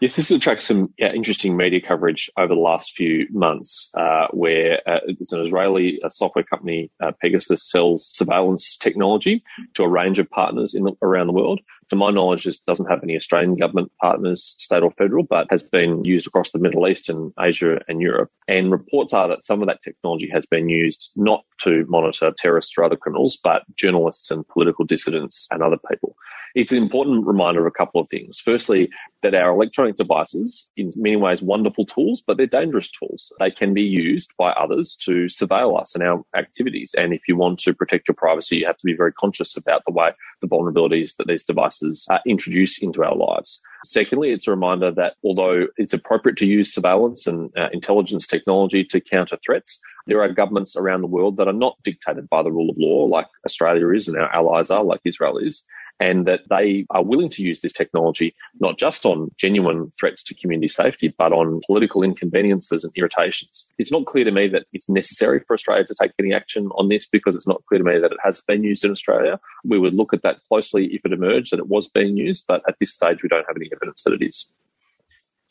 Yes, 0.00 0.16
this 0.16 0.30
has 0.30 0.38
attracted 0.38 0.64
some 0.64 0.94
yeah, 0.96 1.12
interesting 1.12 1.58
media 1.58 1.78
coverage 1.78 2.30
over 2.38 2.54
the 2.54 2.60
last 2.60 2.92
few 2.96 3.26
months, 3.30 3.90
uh, 3.94 4.28
where 4.30 4.80
uh, 4.88 5.00
it's 5.06 5.32
an 5.32 5.42
Israeli 5.42 6.00
software 6.08 6.42
company, 6.42 6.90
uh, 7.02 7.12
Pegasus, 7.20 7.68
sells 7.68 8.10
surveillance 8.14 8.78
technology 8.78 9.42
to 9.74 9.82
a 9.82 9.88
range 9.88 10.18
of 10.18 10.30
partners 10.30 10.74
in 10.74 10.88
around 11.02 11.26
the 11.26 11.34
world 11.34 11.60
to 11.90 11.96
my 11.96 12.10
knowledge, 12.10 12.44
this 12.44 12.58
doesn't 12.58 12.88
have 12.88 13.02
any 13.02 13.16
Australian 13.16 13.56
government 13.56 13.90
partners, 14.00 14.54
state 14.58 14.82
or 14.82 14.92
federal, 14.92 15.24
but 15.24 15.48
has 15.50 15.64
been 15.64 16.04
used 16.04 16.26
across 16.26 16.52
the 16.52 16.58
Middle 16.60 16.86
East 16.86 17.08
and 17.08 17.32
Asia 17.38 17.80
and 17.88 18.00
Europe. 18.00 18.30
And 18.46 18.70
reports 18.70 19.12
are 19.12 19.26
that 19.28 19.44
some 19.44 19.60
of 19.60 19.66
that 19.66 19.82
technology 19.82 20.30
has 20.32 20.46
been 20.46 20.68
used 20.68 21.10
not 21.16 21.44
to 21.62 21.84
monitor 21.88 22.32
terrorists 22.36 22.74
or 22.78 22.84
other 22.84 22.96
criminals, 22.96 23.38
but 23.42 23.62
journalists 23.74 24.30
and 24.30 24.46
political 24.46 24.84
dissidents 24.84 25.48
and 25.50 25.62
other 25.62 25.78
people. 25.90 26.14
It's 26.54 26.70
an 26.70 26.78
important 26.78 27.26
reminder 27.26 27.60
of 27.60 27.66
a 27.66 27.76
couple 27.76 28.00
of 28.00 28.08
things. 28.08 28.38
Firstly, 28.38 28.88
that 29.22 29.34
our 29.34 29.50
electronic 29.50 29.96
devices, 29.96 30.70
in 30.76 30.90
many 30.96 31.16
ways, 31.16 31.42
wonderful 31.42 31.84
tools, 31.84 32.22
but 32.26 32.36
they're 32.36 32.46
dangerous 32.46 32.90
tools. 32.90 33.32
They 33.38 33.50
can 33.50 33.74
be 33.74 33.82
used 33.82 34.30
by 34.38 34.50
others 34.52 34.96
to 35.02 35.26
surveil 35.26 35.80
us 35.80 35.94
and 35.94 36.02
our 36.04 36.22
activities. 36.36 36.94
And 36.96 37.12
if 37.12 37.22
you 37.28 37.36
want 37.36 37.58
to 37.60 37.74
protect 37.74 38.08
your 38.08 38.14
privacy, 38.14 38.58
you 38.58 38.66
have 38.66 38.78
to 38.78 38.86
be 38.86 38.96
very 38.96 39.12
conscious 39.12 39.56
about 39.56 39.82
the 39.86 39.92
way 39.92 40.10
the 40.40 40.48
vulnerabilities 40.48 41.16
that 41.16 41.26
these 41.26 41.44
devices 41.44 42.06
uh, 42.10 42.18
introduce 42.26 42.78
into 42.78 43.04
our 43.04 43.14
lives. 43.14 43.60
Secondly, 43.84 44.30
it's 44.30 44.46
a 44.46 44.50
reminder 44.50 44.90
that 44.92 45.14
although 45.24 45.66
it's 45.76 45.94
appropriate 45.94 46.36
to 46.38 46.46
use 46.46 46.72
surveillance 46.72 47.26
and 47.26 47.50
uh, 47.56 47.68
intelligence 47.72 48.26
technology 48.26 48.84
to 48.84 49.00
counter 49.00 49.38
threats, 49.44 49.80
there 50.06 50.22
are 50.22 50.32
governments 50.32 50.76
around 50.76 51.02
the 51.02 51.06
world 51.06 51.36
that 51.36 51.48
are 51.48 51.52
not 51.52 51.76
dictated 51.82 52.28
by 52.28 52.42
the 52.42 52.52
rule 52.52 52.70
of 52.70 52.76
law, 52.78 53.04
like 53.04 53.26
Australia 53.44 53.88
is 53.90 54.08
and 54.08 54.16
our 54.16 54.32
allies 54.34 54.70
are, 54.70 54.84
like 54.84 55.00
Israel 55.04 55.38
is 55.38 55.64
and 56.00 56.26
that 56.26 56.40
they 56.48 56.86
are 56.90 57.04
willing 57.04 57.28
to 57.28 57.42
use 57.42 57.60
this 57.60 57.72
technology 57.72 58.34
not 58.58 58.78
just 58.78 59.04
on 59.04 59.30
genuine 59.38 59.92
threats 59.98 60.24
to 60.24 60.34
community 60.34 60.68
safety, 60.68 61.14
but 61.16 61.32
on 61.32 61.60
political 61.66 62.02
inconveniences 62.02 62.82
and 62.82 62.92
irritations. 62.96 63.66
It's 63.78 63.92
not 63.92 64.06
clear 64.06 64.24
to 64.24 64.32
me 64.32 64.48
that 64.48 64.64
it's 64.72 64.88
necessary 64.88 65.40
for 65.46 65.54
Australia 65.54 65.84
to 65.84 65.94
take 66.00 66.12
any 66.18 66.32
action 66.32 66.68
on 66.76 66.88
this 66.88 67.06
because 67.06 67.34
it's 67.34 67.46
not 67.46 67.62
clear 67.66 67.78
to 67.78 67.84
me 67.84 67.98
that 67.98 68.12
it 68.12 68.18
has 68.24 68.40
been 68.40 68.64
used 68.64 68.84
in 68.84 68.90
Australia. 68.90 69.38
We 69.64 69.78
would 69.78 69.94
look 69.94 70.14
at 70.14 70.22
that 70.22 70.38
closely 70.48 70.86
if 70.86 71.02
it 71.04 71.12
emerged 71.12 71.52
that 71.52 71.60
it 71.60 71.68
was 71.68 71.88
being 71.88 72.16
used, 72.16 72.44
but 72.48 72.62
at 72.66 72.76
this 72.80 72.94
stage, 72.94 73.22
we 73.22 73.28
don't 73.28 73.46
have 73.46 73.56
any 73.56 73.70
evidence 73.72 74.02
that 74.04 74.14
it 74.14 74.24
is. 74.24 74.50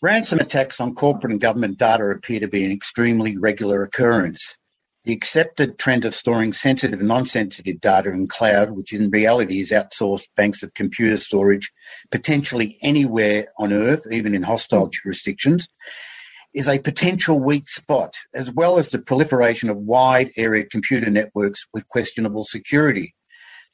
Ransom 0.01 0.39
attacks 0.39 0.79
on 0.79 0.96
corporate 0.96 1.32
and 1.32 1.41
government 1.41 1.77
data 1.77 2.03
appear 2.06 2.39
to 2.39 2.48
be 2.48 2.63
an 2.63 2.72
extremely 2.72 3.38
regular 3.38 3.84
occurrence. 3.84 4.56
The 5.06 5.13
accepted 5.13 5.79
trend 5.79 6.03
of 6.03 6.13
storing 6.13 6.51
sensitive 6.51 7.00
and 7.00 7.08
non-sensitive 7.08 7.79
data 7.79 8.10
in 8.10 8.27
cloud, 8.27 8.72
which 8.72 8.91
in 8.91 9.10
reality 9.10 9.62
is 9.62 9.72
outsourced 9.72 10.27
banks 10.36 10.62
of 10.62 10.74
computer 10.74 11.15
storage, 11.15 11.72
potentially 12.12 12.77
anywhere 12.82 13.48
on 13.58 13.72
earth, 13.72 14.06
even 14.12 14.36
in 14.36 14.44
hostile 14.44 14.89
jurisdictions, 14.89 15.70
is 16.53 16.68
a 16.68 16.79
potential 16.79 17.39
weak 17.39 17.70
spot, 17.70 18.15
as 18.34 18.51
well 18.51 18.77
as 18.77 18.89
the 18.89 19.00
proliferation 19.00 19.70
of 19.70 19.77
wide 19.77 20.32
area 20.36 20.65
computer 20.65 21.10
networks 21.10 21.65
with 21.74 21.88
questionable 21.88 22.44
security. 22.44 23.15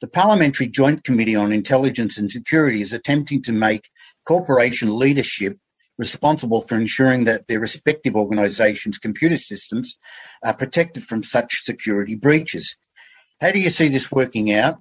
The 0.00 0.08
Parliamentary 0.08 0.68
Joint 0.68 1.02
Committee 1.02 1.36
on 1.36 1.52
Intelligence 1.52 2.18
and 2.18 2.30
Security 2.30 2.82
is 2.82 2.92
attempting 2.92 3.42
to 3.42 3.52
make 3.52 3.88
corporation 4.24 4.96
leadership 4.96 5.58
responsible 5.98 6.60
for 6.60 6.76
ensuring 6.76 7.24
that 7.24 7.46
their 7.46 7.60
respective 7.60 8.16
organisations' 8.16 8.98
computer 8.98 9.38
systems 9.38 9.96
are 10.44 10.54
protected 10.54 11.02
from 11.02 11.22
such 11.22 11.64
security 11.64 12.16
breaches. 12.16 12.76
How 13.40 13.50
do 13.50 13.60
you 13.60 13.70
see 13.70 13.88
this 13.88 14.10
working 14.10 14.52
out? 14.52 14.78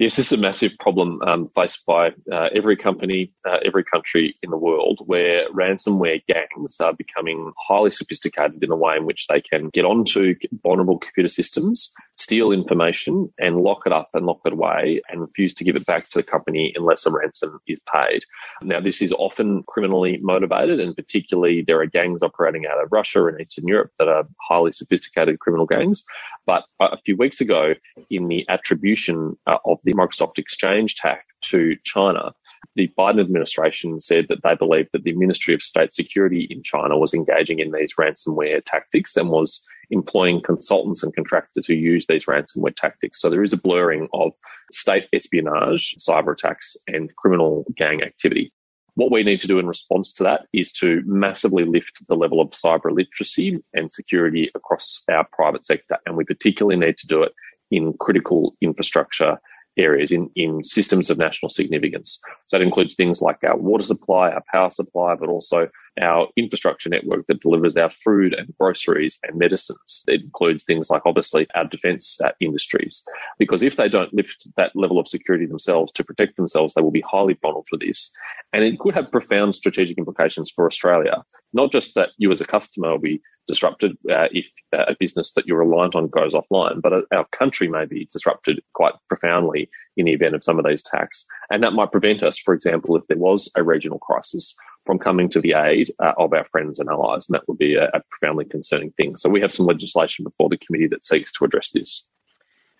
Yes, 0.00 0.16
this 0.16 0.26
is 0.26 0.32
a 0.32 0.38
massive 0.38 0.72
problem 0.80 1.20
um, 1.20 1.46
faced 1.48 1.84
by 1.84 2.08
uh, 2.32 2.48
every 2.54 2.74
company, 2.74 3.32
uh, 3.46 3.58
every 3.66 3.84
country 3.84 4.34
in 4.42 4.48
the 4.50 4.56
world, 4.56 5.00
where 5.04 5.46
ransomware 5.50 6.22
gangs 6.26 6.80
are 6.80 6.94
becoming 6.94 7.52
highly 7.58 7.90
sophisticated 7.90 8.64
in 8.64 8.70
the 8.70 8.76
way 8.76 8.96
in 8.96 9.04
which 9.04 9.26
they 9.26 9.42
can 9.42 9.68
get 9.68 9.84
onto 9.84 10.34
vulnerable 10.62 10.98
computer 10.98 11.28
systems, 11.28 11.92
steal 12.20 12.52
information, 12.52 13.32
and 13.38 13.56
lock 13.56 13.82
it 13.86 13.92
up 13.92 14.10
and 14.14 14.26
lock 14.26 14.40
it 14.44 14.52
away, 14.52 15.00
and 15.08 15.20
refuse 15.20 15.54
to 15.54 15.64
give 15.64 15.76
it 15.76 15.86
back 15.86 16.08
to 16.08 16.18
the 16.18 16.22
company 16.22 16.72
unless 16.76 17.06
a 17.06 17.10
ransom 17.10 17.58
is 17.66 17.80
paid. 17.92 18.24
Now, 18.62 18.80
this 18.80 19.00
is 19.00 19.12
often 19.12 19.62
criminally 19.66 20.18
motivated, 20.22 20.80
and 20.80 20.94
particularly 20.94 21.62
there 21.66 21.80
are 21.80 21.86
gangs 21.86 22.22
operating 22.22 22.66
out 22.66 22.82
of 22.82 22.92
Russia 22.92 23.26
and 23.26 23.40
Eastern 23.40 23.66
Europe 23.66 23.90
that 23.98 24.08
are 24.08 24.26
highly 24.48 24.72
sophisticated 24.72 25.40
criminal 25.40 25.66
gangs. 25.66 26.04
But 26.46 26.64
a 26.80 26.98
few 27.04 27.16
weeks 27.16 27.40
ago, 27.40 27.74
in 28.10 28.28
the 28.28 28.46
attribution 28.48 29.36
uh, 29.46 29.58
of 29.64 29.78
the 29.84 29.94
Microsoft 29.94 30.38
Exchange 30.38 30.96
tax 30.96 31.24
to 31.42 31.76
China, 31.84 32.32
the 32.76 32.90
Biden 32.98 33.20
administration 33.20 34.00
said 34.00 34.26
that 34.28 34.42
they 34.42 34.54
believed 34.54 34.90
that 34.92 35.02
the 35.02 35.14
Ministry 35.14 35.54
of 35.54 35.62
State 35.62 35.92
Security 35.92 36.46
in 36.50 36.62
China 36.62 36.98
was 36.98 37.14
engaging 37.14 37.58
in 37.58 37.72
these 37.72 37.94
ransomware 37.94 38.62
tactics 38.64 39.16
and 39.16 39.30
was 39.30 39.62
employing 39.90 40.40
consultants 40.40 41.02
and 41.02 41.14
contractors 41.14 41.66
who 41.66 41.74
use 41.74 42.06
these 42.06 42.26
ransomware 42.26 42.74
tactics. 42.74 43.20
So 43.20 43.28
there 43.28 43.42
is 43.42 43.52
a 43.52 43.60
blurring 43.60 44.08
of 44.12 44.32
state 44.72 45.06
espionage, 45.12 45.96
cyber 45.98 46.32
attacks, 46.32 46.76
and 46.86 47.14
criminal 47.16 47.64
gang 47.76 48.02
activity. 48.02 48.52
What 48.94 49.10
we 49.10 49.22
need 49.22 49.40
to 49.40 49.48
do 49.48 49.58
in 49.58 49.66
response 49.66 50.12
to 50.14 50.22
that 50.24 50.42
is 50.52 50.72
to 50.72 51.02
massively 51.06 51.64
lift 51.64 52.06
the 52.08 52.16
level 52.16 52.40
of 52.40 52.50
cyber 52.50 52.92
literacy 52.92 53.58
and 53.72 53.90
security 53.90 54.50
across 54.54 55.02
our 55.10 55.26
private 55.32 55.64
sector. 55.64 55.98
And 56.06 56.16
we 56.16 56.24
particularly 56.24 56.78
need 56.78 56.96
to 56.98 57.06
do 57.06 57.22
it 57.22 57.32
in 57.70 57.94
critical 57.98 58.56
infrastructure 58.60 59.38
areas 59.76 60.12
in, 60.12 60.30
in 60.34 60.62
systems 60.64 61.10
of 61.10 61.18
national 61.18 61.48
significance. 61.48 62.18
So 62.46 62.58
that 62.58 62.64
includes 62.64 62.94
things 62.94 63.22
like 63.22 63.38
our 63.44 63.56
water 63.56 63.84
supply, 63.84 64.30
our 64.30 64.42
power 64.50 64.70
supply, 64.70 65.14
but 65.14 65.28
also 65.28 65.68
our 66.00 66.28
infrastructure 66.36 66.88
network 66.88 67.26
that 67.26 67.40
delivers 67.40 67.76
our 67.76 67.90
food 67.90 68.34
and 68.34 68.54
groceries 68.58 69.18
and 69.22 69.38
medicines. 69.38 70.02
It 70.06 70.22
includes 70.22 70.64
things 70.64 70.90
like 70.90 71.02
obviously 71.04 71.46
our 71.54 71.64
defense 71.64 72.18
industries, 72.40 73.02
because 73.38 73.62
if 73.62 73.76
they 73.76 73.88
don't 73.88 74.14
lift 74.14 74.46
that 74.56 74.74
level 74.74 74.98
of 74.98 75.08
security 75.08 75.46
themselves 75.46 75.92
to 75.92 76.04
protect 76.04 76.36
themselves, 76.36 76.74
they 76.74 76.82
will 76.82 76.90
be 76.90 77.04
highly 77.06 77.36
vulnerable 77.40 77.64
to 77.70 77.76
this. 77.76 78.10
And 78.52 78.64
it 78.64 78.78
could 78.78 78.94
have 78.94 79.12
profound 79.12 79.54
strategic 79.54 79.98
implications 79.98 80.50
for 80.50 80.66
Australia. 80.66 81.22
Not 81.52 81.72
just 81.72 81.94
that 81.94 82.10
you 82.18 82.30
as 82.30 82.40
a 82.40 82.46
customer 82.46 82.92
will 82.92 82.98
be 82.98 83.20
disrupted 83.48 83.92
uh, 84.08 84.28
if 84.30 84.50
uh, 84.72 84.84
a 84.86 84.96
business 84.98 85.32
that 85.32 85.46
you're 85.46 85.58
reliant 85.58 85.96
on 85.96 86.08
goes 86.08 86.34
offline, 86.34 86.80
but 86.80 86.92
uh, 86.92 87.02
our 87.12 87.26
country 87.32 87.68
may 87.68 87.84
be 87.84 88.08
disrupted 88.12 88.60
quite 88.74 88.94
profoundly 89.08 89.68
in 90.00 90.06
the 90.06 90.12
event 90.12 90.34
of 90.34 90.44
some 90.44 90.58
of 90.58 90.64
these 90.64 90.82
attacks. 90.86 91.26
And 91.50 91.62
that 91.62 91.72
might 91.72 91.92
prevent 91.92 92.22
us, 92.22 92.38
for 92.38 92.54
example, 92.54 92.96
if 92.96 93.06
there 93.06 93.18
was 93.18 93.50
a 93.54 93.62
regional 93.62 93.98
crisis, 93.98 94.56
from 94.86 94.98
coming 94.98 95.28
to 95.28 95.40
the 95.40 95.52
aid 95.52 95.90
uh, 95.98 96.12
of 96.18 96.32
our 96.32 96.44
friends 96.46 96.78
and 96.78 96.88
allies. 96.88 97.28
And 97.28 97.34
that 97.34 97.46
would 97.48 97.58
be 97.58 97.76
a, 97.76 97.84
a 97.84 98.02
profoundly 98.10 98.44
concerning 98.44 98.92
thing. 98.92 99.16
So 99.16 99.28
we 99.28 99.40
have 99.40 99.52
some 99.52 99.66
legislation 99.66 100.24
before 100.24 100.48
the 100.48 100.58
committee 100.58 100.88
that 100.88 101.04
seeks 101.04 101.32
to 101.32 101.44
address 101.44 101.70
this. 101.70 102.04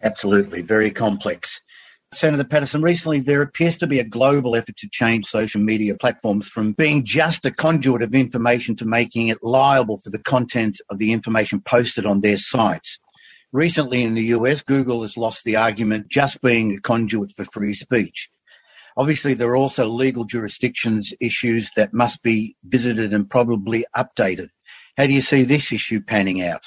Absolutely, 0.03 0.62
very 0.62 0.91
complex. 0.91 1.61
Senator 2.12 2.43
Paterson, 2.43 2.83
recently 2.83 3.21
there 3.21 3.43
appears 3.43 3.79
to 3.79 3.87
be 3.87 4.00
a 4.00 4.05
global 4.05 4.57
effort 4.57 4.77
to 4.79 4.89
change 4.91 5.27
social 5.27 5.61
media 5.61 5.95
platforms 5.95 6.49
from 6.49 6.73
being 6.73 7.05
just 7.05 7.45
a 7.45 7.53
conduit 7.53 8.03
of 8.03 8.15
information 8.15 8.75
to 8.77 8.85
making 8.85 9.29
it 9.29 9.39
liable 9.43 9.99
for 9.99 10.11
the 10.11 10.19
content 10.19 10.81
of 10.91 10.99
the 10.99 11.12
information 11.12 11.61
posted 11.61 12.07
on 12.07 12.21
their 12.21 12.37
sites. 12.37 12.99
Recently 13.52 14.04
in 14.04 14.14
the 14.14 14.26
US, 14.37 14.62
Google 14.62 15.02
has 15.02 15.16
lost 15.16 15.42
the 15.42 15.57
argument 15.57 16.09
just 16.09 16.40
being 16.40 16.75
a 16.75 16.80
conduit 16.80 17.33
for 17.33 17.45
free 17.45 17.75
speech. 17.75 18.30
Obviously, 18.97 19.35
there 19.35 19.50
are 19.50 19.57
also 19.57 19.88
legal 19.88 20.25
jurisdictions 20.25 21.12
issues 21.21 21.73
that 21.76 21.92
must 21.92 22.23
be 22.23 22.57
visited 22.62 23.12
and 23.12 23.28
probably 23.28 23.87
updated. 23.97 24.49
How 24.97 25.07
do 25.07 25.12
you 25.12 25.21
see 25.21 25.42
this 25.42 25.73
issue 25.73 26.00
panning 26.00 26.42
out? 26.42 26.62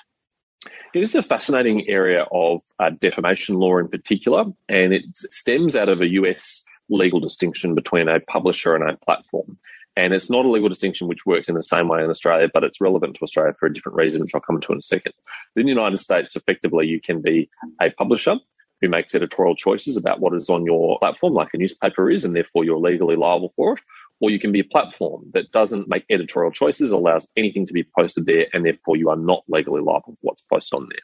It 0.94 1.04
is 1.04 1.16
a 1.16 1.24
fascinating 1.24 1.86
area 1.88 2.25
of 2.30 2.62
uh, 2.80 2.92
defamation 3.00 3.56
law 3.56 3.78
in 3.78 3.88
particular, 3.88 4.46
and 4.68 4.94
it 4.94 5.04
stems 5.16 5.75
out 5.75 5.90
of 5.90 6.02
a 6.02 6.08
US 6.08 6.66
legal 6.90 7.20
distinction 7.22 7.75
between 7.75 8.10
a 8.10 8.20
publisher 8.20 8.75
and 8.75 8.90
a 8.90 8.98
platform. 8.98 9.58
And 9.96 10.14
it's 10.14 10.30
not 10.30 10.46
a 10.46 10.50
legal 10.50 10.70
distinction 10.70 11.08
which 11.08 11.26
works 11.26 11.50
in 11.50 11.56
the 11.56 11.64
same 11.64 11.88
way 11.88 12.04
in 12.04 12.10
Australia, 12.10 12.50
but 12.52 12.64
it's 12.64 12.82
relevant 12.82 13.16
to 13.16 13.24
Australia 13.24 13.54
for 13.60 13.68
a 13.68 13.74
different 13.74 13.98
reason, 13.98 14.22
which 14.22 14.34
I'll 14.34 14.42
come 14.42 14.60
to 14.60 14.72
in 14.72 14.80
a 14.80 14.82
second. 14.82 15.14
In 15.56 15.66
the 15.66 15.72
United 15.72 15.98
States, 16.00 16.36
effectively, 16.36 16.88
you 16.88 17.00
can 17.00 17.22
be 17.22 17.50
a 17.82 17.92
publisher 17.92 18.36
who 18.82 18.90
makes 18.90 19.16
editorial 19.16 19.56
choices 19.56 19.96
about 19.96 20.20
what 20.20 20.34
is 20.34 20.50
on 20.50 20.66
your 20.66 21.00
platform, 21.00 21.34
like 21.34 21.50
a 21.54 21.58
newspaper 21.58 22.10
is, 22.10 22.26
and 22.26 22.36
therefore 22.36 22.66
you're 22.66 22.80
legally 22.80 23.16
liable 23.16 23.54
for 23.56 23.74
it. 23.74 23.82
Or 24.20 24.30
you 24.30 24.40
can 24.40 24.52
be 24.52 24.60
a 24.60 24.66
platform 24.66 25.30
that 25.34 25.52
doesn't 25.52 25.88
make 25.88 26.06
editorial 26.10 26.52
choices, 26.52 26.92
allows 26.92 27.28
anything 27.38 27.66
to 27.66 27.74
be 27.74 27.86
posted 27.98 28.26
there, 28.26 28.48
and 28.54 28.66
therefore 28.66 28.98
you 28.98 29.10
are 29.10 29.16
not 29.16 29.44
legally 29.48 29.82
liable 29.82 30.16
for 30.16 30.22
what's 30.22 30.44
posted 30.44 30.78
on 30.78 30.90
there. 30.90 31.00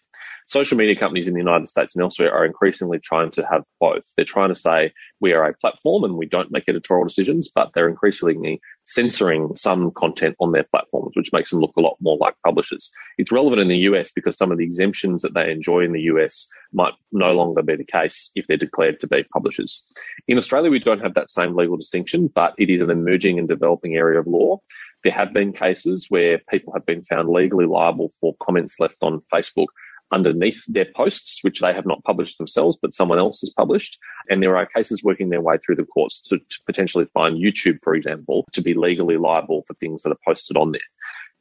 Social 0.49 0.77
media 0.77 0.95
companies 0.95 1.27
in 1.27 1.35
the 1.35 1.39
United 1.39 1.69
States 1.69 1.95
and 1.95 2.01
elsewhere 2.01 2.33
are 2.33 2.43
increasingly 2.43 2.97
trying 2.97 3.29
to 3.29 3.45
have 3.51 3.63
both. 3.79 4.01
They're 4.15 4.25
trying 4.25 4.49
to 4.49 4.55
say 4.55 4.91
we 5.19 5.31
are 5.31 5.45
a 5.45 5.53
platform 5.53 6.03
and 6.03 6.15
we 6.15 6.25
don't 6.25 6.51
make 6.51 6.63
editorial 6.67 7.05
decisions, 7.05 7.51
but 7.53 7.69
they're 7.75 7.87
increasingly 7.87 8.59
censoring 8.85 9.55
some 9.55 9.91
content 9.91 10.35
on 10.39 10.51
their 10.51 10.63
platforms, 10.63 11.11
which 11.15 11.31
makes 11.31 11.51
them 11.51 11.59
look 11.59 11.75
a 11.77 11.81
lot 11.81 11.97
more 12.01 12.17
like 12.17 12.33
publishers. 12.43 12.89
It's 13.19 13.31
relevant 13.31 13.61
in 13.61 13.67
the 13.67 13.77
US 13.89 14.11
because 14.11 14.37
some 14.37 14.51
of 14.51 14.57
the 14.57 14.63
exemptions 14.63 15.21
that 15.21 15.35
they 15.35 15.51
enjoy 15.51 15.81
in 15.81 15.93
the 15.93 16.01
US 16.13 16.47
might 16.73 16.93
no 17.11 17.31
longer 17.31 17.61
be 17.61 17.75
the 17.75 17.85
case 17.85 18.31
if 18.33 18.47
they're 18.47 18.57
declared 18.57 18.99
to 19.01 19.07
be 19.07 19.23
publishers. 19.31 19.83
In 20.27 20.39
Australia, 20.39 20.71
we 20.71 20.79
don't 20.79 21.03
have 21.03 21.13
that 21.13 21.29
same 21.29 21.55
legal 21.55 21.77
distinction, 21.77 22.27
but 22.33 22.55
it 22.57 22.71
is 22.71 22.81
an 22.81 22.89
emerging 22.89 23.37
and 23.37 23.47
developing 23.47 23.97
area 23.97 24.19
of 24.19 24.25
law. 24.25 24.59
There 25.03 25.13
have 25.13 25.31
been 25.31 25.53
cases 25.53 26.07
where 26.09 26.41
people 26.49 26.73
have 26.73 26.87
been 26.87 27.05
found 27.05 27.29
legally 27.29 27.67
liable 27.67 28.09
for 28.19 28.35
comments 28.41 28.79
left 28.79 28.97
on 29.01 29.21
Facebook 29.31 29.67
underneath 30.11 30.63
their 30.67 30.87
posts, 30.95 31.39
which 31.43 31.59
they 31.59 31.73
have 31.73 31.85
not 31.85 32.03
published 32.03 32.37
themselves, 32.37 32.77
but 32.81 32.93
someone 32.93 33.19
else 33.19 33.41
has 33.41 33.51
published. 33.51 33.97
And 34.29 34.41
there 34.41 34.57
are 34.57 34.65
cases 34.65 35.03
working 35.03 35.29
their 35.29 35.41
way 35.41 35.57
through 35.57 35.75
the 35.75 35.85
courts 35.85 36.19
to, 36.21 36.39
to 36.39 36.59
potentially 36.65 37.05
find 37.13 37.37
YouTube, 37.37 37.79
for 37.81 37.95
example, 37.95 38.45
to 38.53 38.61
be 38.61 38.73
legally 38.73 39.17
liable 39.17 39.63
for 39.67 39.73
things 39.75 40.03
that 40.03 40.11
are 40.11 40.19
posted 40.25 40.57
on 40.57 40.71
there. 40.71 40.81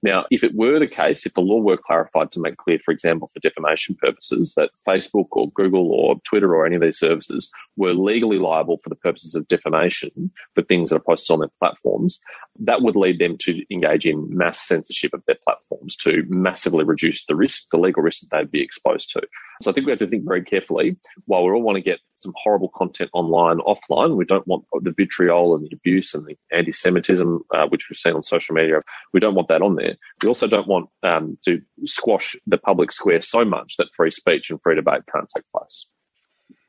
Now, 0.03 0.27
if 0.31 0.45
it 0.45 0.55
were 0.55 0.79
the 0.79 0.87
case, 0.87 1.27
if 1.27 1.35
the 1.35 1.41
law 1.41 1.61
were 1.61 1.77
clarified 1.77 2.31
to 2.33 2.41
make 2.41 2.57
clear, 2.57 2.79
for 2.79 2.93
example, 2.93 3.29
for 3.29 3.41
defamation 3.41 3.97
purposes, 3.97 4.55
that 4.55 4.71
Facebook 4.87 5.27
or 5.33 5.51
Google 5.51 5.91
or 5.91 6.21
Twitter 6.21 6.55
or 6.55 6.65
any 6.65 6.77
of 6.77 6.83
these 6.83 6.99
services 6.99 7.51
were 7.77 7.95
legally 7.95 8.39
liable 8.39 8.79
for 8.79 8.91
the 8.91 8.97
purposes 8.97 9.35
of 9.35 9.49
defamation 9.49 10.31
for 10.55 10.63
things 10.63 10.91
that 10.91 10.97
are 10.97 11.01
posted 11.01 11.35
on 11.35 11.41
their 11.41 11.51
platforms, 11.59 12.21
that 12.61 12.83
would 12.83 12.97
lead 12.97 13.19
them 13.19 13.37
to 13.39 13.65
engage 13.73 14.07
in 14.07 14.37
mass 14.37 14.61
censorship 14.61 15.13
of 15.15 15.23
their 15.27 15.39
platforms 15.45 15.97
to 15.97 16.25
massively 16.29 16.85
reduce 16.85 17.25
the 17.25 17.37
risk, 17.37 17.65
the 17.71 17.79
legal 17.79 18.03
risk 18.03 18.21
that 18.21 18.31
they'd 18.31 18.51
be 18.51 18.63
exposed 18.63 19.11
to. 19.11 19.23
So 19.63 19.71
I 19.71 19.75
think 19.75 19.87
we 19.87 19.93
have 19.93 19.99
to 20.01 20.07
think 20.07 20.25
very 20.25 20.43
carefully 20.43 20.97
while 21.27 21.45
we 21.45 21.53
all 21.53 21.63
want 21.63 21.77
to 21.77 21.83
get 21.83 21.99
some 22.17 22.33
horrible 22.37 22.69
content 22.69 23.11
online, 23.13 23.59
offline. 23.59 24.17
We 24.17 24.25
don't 24.25 24.47
want 24.47 24.65
the 24.83 24.93
vitriol 24.93 25.55
and 25.55 25.65
the 25.65 25.71
abuse 25.73 26.15
and 26.15 26.27
the 26.27 26.37
anti-Semitism, 26.53 27.41
uh, 27.55 27.67
which 27.69 27.89
we've 27.89 27.97
seen 27.97 28.15
on 28.15 28.23
social 28.23 28.55
media. 28.55 28.83
We 29.13 29.21
don't 29.21 29.35
want 29.35 29.49
that 29.49 29.63
on 29.63 29.77
there. 29.77 29.88
We 30.23 30.29
also 30.29 30.47
don't 30.47 30.69
want 30.69 30.89
um, 31.03 31.39
to 31.45 31.61
squash 31.85 32.37
the 32.47 32.59
public 32.59 32.93
square 32.93 33.23
so 33.23 33.45
much 33.45 33.77
that 33.79 33.89
free 33.95 34.11
speech 34.11 34.51
and 34.51 34.61
free 34.63 34.77
debate 34.77 35.03
can't 35.13 35.29
take 35.35 35.45
place. 35.55 35.87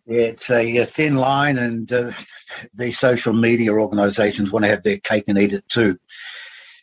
It's 0.06 0.50
a, 0.50 0.78
a 0.78 0.86
thin 0.86 1.18
line, 1.18 1.58
and 1.58 1.92
uh, 1.92 2.12
these 2.74 2.98
social 2.98 3.34
media 3.34 3.72
organisations 3.72 4.52
want 4.52 4.66
to 4.66 4.72
have 4.72 4.84
their 4.84 4.98
cake 4.98 5.26
and 5.28 5.38
eat 5.38 5.54
it 5.54 5.68
too. 5.70 5.98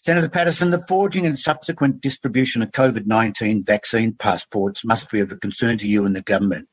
Senator 0.02 0.28
Paterson, 0.28 0.71
the 0.71 0.78
forging 0.87 1.26
and 1.26 1.37
subsequent 1.37 2.00
distribution 2.00 2.62
of 2.62 2.71
COVID 2.71 3.07
19 3.07 3.64
vaccine 3.64 4.12
passports 4.12 4.85
must 4.85 5.11
be 5.11 5.21
of 5.21 5.33
a 5.33 5.37
concern 5.37 5.78
to 5.78 5.88
you 5.88 6.07
and 6.07 6.14
the 6.14 6.23
government 6.23 6.69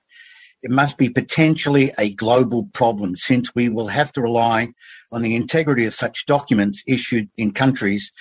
it 0.63 0.71
must 0.71 0.97
be 0.97 1.09
potentially 1.09 1.91
a 1.97 2.13
global 2.13 2.65
problem 2.73 3.17
since 3.17 3.53
we 3.53 3.67
will 3.67 3.87
have 3.87 4.11
to 4.13 4.21
rely 4.21 4.69
on 5.11 5.21
the 5.21 5.35
integrity 5.35 5.85
of 5.85 5.93
such 5.93 6.25
documents 6.25 6.83
issued 6.87 7.29
in 7.35 7.51
countries 7.51 8.13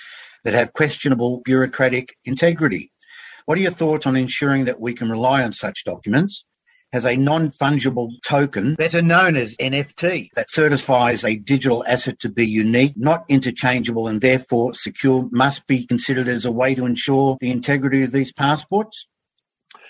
that 0.43 0.53
have 0.53 0.73
questionable 0.73 1.41
bureaucratic 1.43 2.15
integrity. 2.25 2.91
What 3.45 3.57
are 3.57 3.61
your 3.61 3.71
thoughts 3.71 4.07
on 4.07 4.15
ensuring 4.15 4.65
that 4.65 4.79
we 4.79 4.93
can 4.93 5.09
rely 5.09 5.43
on 5.43 5.53
such 5.53 5.83
documents 5.83 6.45
as 6.93 7.05
a 7.05 7.17
non-fungible 7.17 8.09
token, 8.23 8.75
better 8.75 9.01
known 9.01 9.35
as 9.35 9.57
NFT, 9.57 10.29
that 10.35 10.51
certifies 10.51 11.25
a 11.25 11.35
digital 11.35 11.83
asset 11.87 12.19
to 12.19 12.29
be 12.29 12.45
unique, 12.47 12.93
not 12.95 13.25
interchangeable 13.29 14.07
and 14.07 14.21
therefore 14.21 14.75
secure, 14.75 15.27
must 15.31 15.65
be 15.65 15.87
considered 15.87 16.27
as 16.27 16.45
a 16.45 16.51
way 16.51 16.75
to 16.75 16.85
ensure 16.85 17.35
the 17.41 17.49
integrity 17.49 18.03
of 18.03 18.11
these 18.11 18.31
passports? 18.31 19.07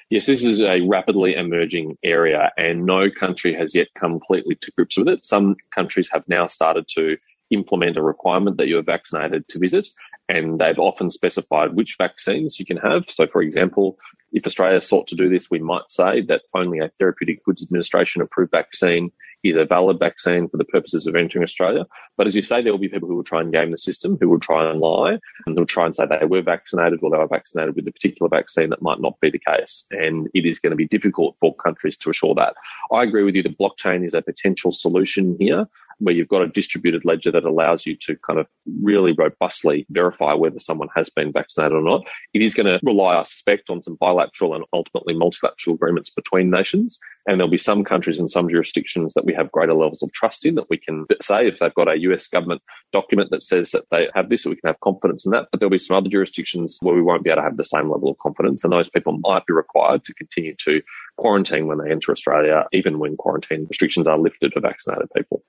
Yes, 0.09 0.27
this 0.27 0.45
is 0.45 0.61
a 0.61 0.81
rapidly 0.81 1.35
emerging 1.35 1.97
area, 2.03 2.51
and 2.55 2.85
no 2.85 3.09
country 3.11 3.53
has 3.53 3.75
yet 3.75 3.87
come 3.99 4.11
completely 4.11 4.55
to 4.61 4.71
grips 4.77 4.97
with 4.97 5.09
it. 5.09 5.25
Some 5.25 5.55
countries 5.75 6.09
have 6.13 6.23
now 6.27 6.47
started 6.47 6.87
to 6.95 7.17
implement 7.51 7.97
a 7.97 8.01
requirement 8.01 8.57
that 8.57 8.67
you're 8.67 8.83
vaccinated 8.83 9.47
to 9.49 9.59
visit, 9.59 9.87
and 10.29 10.59
they've 10.59 10.79
often 10.79 11.09
specified 11.09 11.75
which 11.75 11.95
vaccines 11.97 12.59
you 12.59 12.65
can 12.65 12.77
have. 12.77 13.09
So, 13.09 13.27
for 13.27 13.41
example, 13.41 13.97
if 14.31 14.47
Australia 14.47 14.81
sought 14.81 15.07
to 15.07 15.15
do 15.15 15.29
this, 15.29 15.51
we 15.51 15.59
might 15.59 15.89
say 15.89 16.21
that 16.21 16.41
only 16.53 16.79
a 16.79 16.91
Therapeutic 16.99 17.43
Goods 17.43 17.61
Administration 17.61 18.21
approved 18.21 18.51
vaccine 18.51 19.11
is 19.43 19.57
a 19.57 19.65
valid 19.65 19.99
vaccine 19.99 20.47
for 20.47 20.57
the 20.57 20.65
purposes 20.65 21.05
of 21.05 21.15
entering 21.15 21.43
Australia. 21.43 21.85
But 22.17 22.27
as 22.27 22.35
you 22.35 22.41
say, 22.41 22.61
there 22.61 22.71
will 22.71 22.79
be 22.79 22.87
people 22.87 23.09
who 23.09 23.15
will 23.15 23.23
try 23.23 23.41
and 23.41 23.51
game 23.51 23.71
the 23.71 23.77
system, 23.77 24.17
who 24.19 24.29
will 24.29 24.39
try 24.39 24.69
and 24.69 24.79
lie, 24.79 25.19
and 25.45 25.55
who 25.55 25.61
will 25.61 25.65
try 25.65 25.85
and 25.85 25.95
say 25.95 26.05
they 26.05 26.25
were 26.25 26.41
vaccinated 26.41 26.99
or 27.03 27.11
they 27.11 27.17
were 27.17 27.27
vaccinated 27.27 27.75
with 27.75 27.87
a 27.87 27.91
particular 27.91 28.29
vaccine 28.29 28.69
that 28.69 28.81
might 28.81 29.01
not 29.01 29.19
be 29.19 29.29
the 29.29 29.39
case. 29.39 29.85
And 29.91 30.29
it 30.33 30.45
is 30.45 30.59
going 30.59 30.71
to 30.71 30.77
be 30.77 30.87
difficult 30.87 31.35
for 31.39 31.53
countries 31.55 31.97
to 31.97 32.09
assure 32.09 32.33
that. 32.35 32.55
I 32.91 33.03
agree 33.03 33.23
with 33.23 33.35
you 33.35 33.43
that 33.43 33.59
blockchain 33.59 34.05
is 34.05 34.13
a 34.13 34.21
potential 34.21 34.71
solution 34.71 35.35
here 35.39 35.67
where 36.03 36.13
you've 36.13 36.27
got 36.27 36.41
a 36.41 36.47
distributed 36.47 37.05
ledger 37.05 37.31
that 37.31 37.45
allows 37.45 37.85
you 37.85 37.95
to 37.95 38.15
kind 38.27 38.39
of 38.39 38.47
really 38.81 39.13
robustly 39.13 39.85
verify 39.89 40.33
whether 40.33 40.59
someone 40.59 40.89
has 40.95 41.09
been 41.09 41.31
vaccinated 41.31 41.73
or 41.73 41.81
not. 41.81 42.05
It 42.33 42.41
is 42.41 42.53
going 42.53 42.67
to 42.67 42.79
rely, 42.83 43.17
I 43.17 43.23
suspect, 43.23 43.69
on 43.69 43.81
some 43.81 43.95
bilateral 43.95 44.53
and 44.53 44.65
ultimately 44.73 45.15
multilateral 45.15 45.75
agreements 45.75 46.09
between 46.09 46.49
nations. 46.49 46.99
And 47.25 47.39
there'll 47.39 47.49
be 47.49 47.57
some 47.57 47.85
countries 47.85 48.19
and 48.19 48.29
some 48.29 48.49
jurisdictions 48.49 49.13
that 49.13 49.25
we 49.25 49.33
have 49.33 49.51
greater 49.51 49.73
levels 49.73 50.03
of 50.03 50.11
trust 50.11 50.45
in 50.45 50.55
that 50.55 50.69
we 50.69 50.77
can 50.77 51.05
say 51.21 51.47
if 51.47 51.59
they've 51.59 51.73
got 51.73 51.87
a 51.87 51.99
US 51.99 52.27
government 52.27 52.61
document 52.91 53.29
that 53.31 53.43
says 53.43 53.71
that 53.71 53.85
they 53.91 54.09
have 54.13 54.29
this, 54.29 54.43
that 54.43 54.49
we 54.49 54.57
can 54.57 54.67
have 54.67 54.79
confidence 54.81 55.25
in 55.25 55.31
that. 55.31 55.47
But 55.51 55.59
there'll 55.59 55.71
be 55.71 55.77
some 55.77 55.95
other 55.95 56.09
jurisdictions 56.09 56.77
where 56.81 56.95
we 56.95 57.01
won't 57.01 57.23
be 57.23 57.29
able 57.29 57.41
to 57.41 57.43
have 57.43 57.57
the 57.57 57.63
same 57.63 57.89
level 57.89 58.09
of 58.09 58.17
confidence. 58.17 58.63
And 58.63 58.73
those 58.73 58.89
people 58.89 59.17
might 59.23 59.45
be 59.45 59.53
required 59.53 60.03
to 60.03 60.13
continue 60.13 60.55
to 60.65 60.81
quarantine 61.17 61.67
when 61.67 61.77
they 61.77 61.91
enter 61.91 62.11
Australia, 62.11 62.65
even 62.73 62.99
when 62.99 63.15
quarantine 63.15 63.67
restrictions 63.69 64.07
are 64.07 64.17
lifted 64.17 64.53
for 64.53 64.59
vaccinated 64.59 65.07
people. 65.15 65.43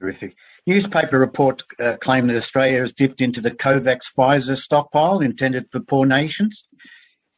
Terrific. 0.00 0.34
Newspaper 0.66 1.18
report 1.18 1.62
uh, 1.78 1.96
claim 2.00 2.26
that 2.28 2.36
Australia 2.36 2.78
has 2.78 2.94
dipped 2.94 3.20
into 3.20 3.42
the 3.42 3.50
COVAX 3.50 4.06
Pfizer 4.16 4.56
stockpile 4.56 5.20
intended 5.20 5.66
for 5.70 5.80
poor 5.80 6.06
nations. 6.06 6.64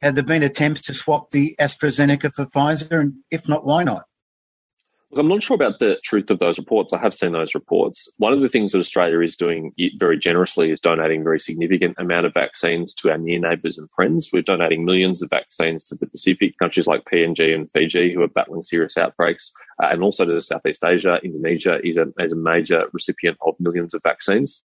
Have 0.00 0.14
there 0.14 0.24
been 0.24 0.44
attempts 0.44 0.82
to 0.82 0.94
swap 0.94 1.30
the 1.30 1.56
AstraZeneca 1.60 2.32
for 2.32 2.46
Pfizer? 2.46 3.00
And 3.00 3.14
if 3.30 3.48
not, 3.48 3.64
why 3.64 3.82
not? 3.82 4.04
I'm 5.14 5.28
not 5.28 5.42
sure 5.42 5.54
about 5.54 5.78
the 5.78 6.00
truth 6.02 6.30
of 6.30 6.38
those 6.38 6.58
reports. 6.58 6.94
I 6.94 6.98
have 6.98 7.12
seen 7.12 7.32
those 7.32 7.54
reports. 7.54 8.10
One 8.16 8.32
of 8.32 8.40
the 8.40 8.48
things 8.48 8.72
that 8.72 8.78
Australia 8.78 9.20
is 9.20 9.36
doing 9.36 9.72
very 9.98 10.18
generously 10.18 10.70
is 10.70 10.80
donating 10.80 11.20
a 11.20 11.24
very 11.24 11.38
significant 11.38 11.96
amount 11.98 12.24
of 12.24 12.32
vaccines 12.32 12.94
to 12.94 13.10
our 13.10 13.18
near 13.18 13.38
neighbours 13.38 13.76
and 13.76 13.90
friends. 13.90 14.30
We're 14.32 14.40
donating 14.40 14.86
millions 14.86 15.20
of 15.20 15.28
vaccines 15.28 15.84
to 15.84 15.96
the 15.96 16.06
Pacific 16.06 16.58
countries 16.58 16.86
like 16.86 17.04
PNG 17.04 17.54
and 17.54 17.70
Fiji 17.74 18.14
who 18.14 18.22
are 18.22 18.28
battling 18.28 18.62
serious 18.62 18.96
outbreaks, 18.96 19.52
uh, 19.82 19.88
and 19.90 20.02
also 20.02 20.24
to 20.24 20.40
Southeast 20.40 20.82
Asia. 20.82 21.18
Indonesia 21.22 21.78
is 21.84 21.98
a, 21.98 22.06
is 22.18 22.32
a 22.32 22.36
major 22.36 22.84
recipient 22.94 23.36
of 23.42 23.54
millions 23.60 23.92
of 23.92 24.02
vaccines. 24.02 24.62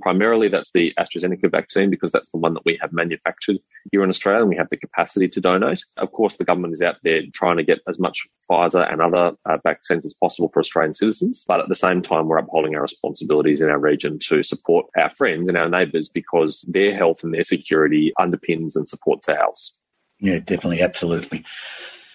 Primarily, 0.00 0.48
that's 0.48 0.72
the 0.72 0.92
AstraZeneca 0.98 1.50
vaccine 1.50 1.90
because 1.90 2.12
that's 2.12 2.30
the 2.30 2.38
one 2.38 2.54
that 2.54 2.64
we 2.64 2.78
have 2.80 2.92
manufactured 2.92 3.58
here 3.92 4.02
in 4.02 4.10
Australia 4.10 4.40
and 4.40 4.48
we 4.48 4.56
have 4.56 4.70
the 4.70 4.76
capacity 4.76 5.28
to 5.28 5.40
donate. 5.40 5.84
Of 5.96 6.12
course, 6.12 6.36
the 6.36 6.44
government 6.44 6.74
is 6.74 6.82
out 6.82 6.96
there 7.02 7.22
trying 7.32 7.56
to 7.58 7.62
get 7.62 7.78
as 7.88 7.98
much 7.98 8.26
Pfizer 8.50 8.90
and 8.90 9.00
other 9.00 9.36
uh, 9.44 9.58
vaccines 9.62 10.06
as 10.06 10.14
possible 10.14 10.50
for 10.52 10.60
Australian 10.60 10.94
citizens. 10.94 11.44
But 11.46 11.60
at 11.60 11.68
the 11.68 11.74
same 11.74 12.02
time, 12.02 12.28
we're 12.28 12.38
upholding 12.38 12.74
our 12.74 12.82
responsibilities 12.82 13.60
in 13.60 13.68
our 13.68 13.78
region 13.78 14.18
to 14.28 14.42
support 14.42 14.86
our 14.96 15.10
friends 15.10 15.48
and 15.48 15.56
our 15.56 15.68
neighbours 15.68 16.08
because 16.08 16.64
their 16.68 16.94
health 16.94 17.22
and 17.22 17.32
their 17.32 17.44
security 17.44 18.12
underpins 18.18 18.76
and 18.76 18.88
supports 18.88 19.28
ours. 19.28 19.76
Yeah, 20.20 20.38
definitely. 20.38 20.82
Absolutely. 20.82 21.44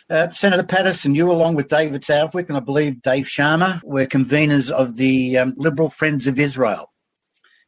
Uh, 0.08 0.30
Senator 0.30 0.63
Paterson, 0.63 1.15
you, 1.15 1.32
along 1.32 1.56
with 1.56 1.67
David 1.67 2.04
Southwick 2.04 2.50
and 2.50 2.58
I 2.58 2.62
believe 2.62 3.02
Dave 3.02 3.26
Sharma, 3.26 3.82
were 3.84 4.06
conveners 4.06 4.69
of 4.69 4.95
the 4.95 5.39
um, 5.39 5.54
Liberal 5.58 5.89
Friends 5.89 6.28
of 6.28 6.38
Israel. 6.38 6.91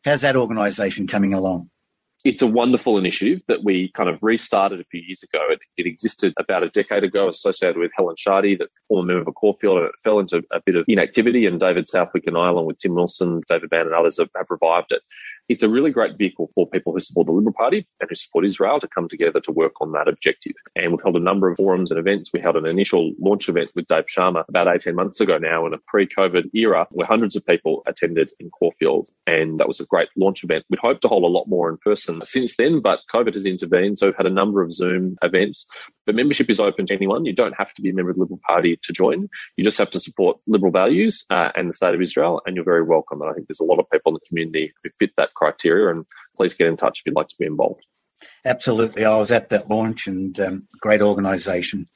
How's 0.07 0.21
that 0.21 0.37
organisation 0.37 1.05
coming 1.05 1.33
along? 1.33 1.69
It's 2.23 2.41
a 2.41 2.47
wonderful 2.47 2.97
initiative 2.97 3.41
that 3.49 3.65
we 3.65 3.91
kind 3.93 4.07
of 4.07 4.23
restarted 4.23 4.79
a 4.79 4.85
few 4.85 5.01
years 5.01 5.21
ago. 5.21 5.39
It, 5.49 5.59
it 5.75 5.85
existed 5.85 6.33
about 6.39 6.63
a 6.63 6.69
decade 6.69 7.03
ago, 7.03 7.27
associated 7.27 7.77
with 7.77 7.91
Helen 7.93 8.15
Shardey, 8.15 8.57
the 8.57 8.69
former 8.87 9.05
member 9.15 9.29
of 9.29 9.35
Caulfield, 9.35 9.79
and 9.79 9.87
it 9.87 9.91
fell 10.05 10.19
into 10.19 10.43
a 10.53 10.61
bit 10.65 10.77
of 10.77 10.85
inactivity. 10.87 11.45
And 11.45 11.59
David 11.59 11.89
Southwick 11.89 12.23
and 12.25 12.37
I, 12.37 12.47
along 12.47 12.67
with 12.67 12.77
Tim 12.77 12.95
Wilson, 12.95 13.41
David 13.49 13.69
Van, 13.69 13.81
and 13.81 13.93
others, 13.93 14.17
have, 14.17 14.29
have 14.37 14.45
revived 14.49 14.93
it 14.93 15.01
it's 15.49 15.63
a 15.63 15.69
really 15.69 15.91
great 15.91 16.17
vehicle 16.17 16.49
for 16.53 16.67
people 16.67 16.93
who 16.93 16.99
support 16.99 17.27
the 17.27 17.33
Liberal 17.33 17.53
Party 17.53 17.87
and 17.99 18.09
who 18.09 18.15
support 18.15 18.45
Israel 18.45 18.79
to 18.79 18.87
come 18.87 19.07
together 19.07 19.39
to 19.41 19.51
work 19.51 19.73
on 19.81 19.91
that 19.93 20.07
objective. 20.07 20.53
And 20.75 20.91
we've 20.91 21.01
held 21.01 21.15
a 21.15 21.21
number 21.21 21.49
of 21.49 21.57
forums 21.57 21.91
and 21.91 21.99
events. 21.99 22.31
We 22.33 22.41
held 22.41 22.57
an 22.57 22.67
initial 22.67 23.13
launch 23.19 23.47
event 23.47 23.71
with 23.75 23.87
Dave 23.87 24.05
Sharma 24.05 24.43
about 24.49 24.67
18 24.67 24.95
months 24.95 25.21
ago 25.21 25.37
now 25.37 25.65
in 25.65 25.73
a 25.73 25.77
pre-COVID 25.87 26.53
era 26.53 26.87
where 26.91 27.07
hundreds 27.07 27.35
of 27.35 27.45
people 27.45 27.83
attended 27.87 28.31
in 28.39 28.49
Caulfield. 28.49 29.09
And 29.25 29.59
that 29.59 29.67
was 29.67 29.79
a 29.79 29.85
great 29.85 30.09
launch 30.17 30.43
event. 30.43 30.65
We'd 30.69 30.79
hoped 30.79 31.01
to 31.03 31.07
hold 31.07 31.23
a 31.23 31.27
lot 31.27 31.47
more 31.47 31.69
in 31.69 31.77
person 31.77 32.21
since 32.25 32.55
then, 32.57 32.81
but 32.81 32.99
COVID 33.13 33.33
has 33.33 33.45
intervened. 33.45 33.99
So 33.99 34.07
we've 34.07 34.17
had 34.17 34.25
a 34.25 34.31
number 34.31 34.61
of 34.61 34.73
Zoom 34.73 35.17
events. 35.21 35.67
But 36.07 36.15
membership 36.15 36.49
is 36.49 36.59
open 36.59 36.85
to 36.87 36.93
anyone. 36.95 37.25
You 37.25 37.33
don't 37.33 37.53
have 37.57 37.73
to 37.75 37.81
be 37.81 37.89
a 37.89 37.93
member 37.93 38.09
of 38.09 38.15
the 38.15 38.21
Liberal 38.21 38.39
Party 38.47 38.79
to 38.81 38.93
join. 38.93 39.27
You 39.57 39.63
just 39.63 39.77
have 39.77 39.91
to 39.91 39.99
support 39.99 40.37
liberal 40.47 40.71
values 40.71 41.25
uh, 41.29 41.49
and 41.53 41.69
the 41.69 41.73
state 41.73 41.93
of 41.93 42.01
Israel, 42.01 42.41
and 42.45 42.55
you're 42.55 42.65
very 42.65 42.83
welcome. 42.83 43.21
And 43.21 43.29
I 43.29 43.33
think 43.33 43.47
there's 43.47 43.59
a 43.59 43.65
lot 43.65 43.79
of 43.79 43.89
people 43.91 44.11
in 44.11 44.13
the 44.15 44.27
community 44.27 44.73
who 44.83 44.89
fit 44.97 45.11
that 45.17 45.33
criteria. 45.35 45.93
And 45.93 46.05
please 46.37 46.55
get 46.55 46.67
in 46.67 46.77
touch 46.77 47.01
if 47.01 47.05
you'd 47.05 47.15
like 47.15 47.27
to 47.27 47.35
be 47.37 47.45
involved. 47.45 47.85
Absolutely. 48.45 49.05
I 49.05 49.17
was 49.17 49.31
at 49.31 49.49
that 49.49 49.69
launch 49.69 50.07
and 50.07 50.39
um, 50.39 50.67
great 50.79 51.01
organisation. 51.01 51.87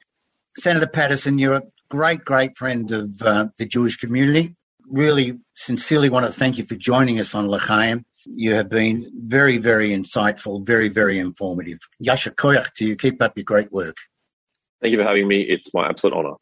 Senator 0.56 0.86
Paterson, 0.86 1.38
you're 1.38 1.56
a 1.56 1.62
great, 1.88 2.24
great 2.24 2.58
friend 2.58 2.92
of 2.92 3.10
uh, 3.22 3.46
the 3.56 3.64
Jewish 3.64 3.96
community. 3.96 4.54
Really 4.86 5.38
sincerely 5.54 6.10
want 6.10 6.26
to 6.26 6.32
thank 6.32 6.58
you 6.58 6.64
for 6.64 6.74
joining 6.74 7.18
us 7.18 7.34
on 7.34 7.48
L'chaim. 7.48 8.04
You 8.24 8.54
have 8.54 8.68
been 8.68 9.10
very, 9.14 9.58
very 9.58 9.90
insightful, 9.90 10.64
very, 10.64 10.88
very 10.88 11.18
informative. 11.18 11.78
Yasha 11.98 12.30
koyach 12.30 12.72
to 12.74 12.84
you. 12.84 12.96
Keep 12.96 13.20
up 13.22 13.36
your 13.36 13.44
great 13.44 13.72
work. 13.72 13.96
Thank 14.80 14.92
you 14.92 14.98
for 14.98 15.04
having 15.04 15.28
me. 15.28 15.42
It's 15.42 15.72
my 15.74 15.88
absolute 15.88 16.14
honour. 16.14 16.34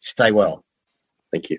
Stay 0.00 0.32
well. 0.32 0.64
Thank 1.32 1.50
you. 1.50 1.58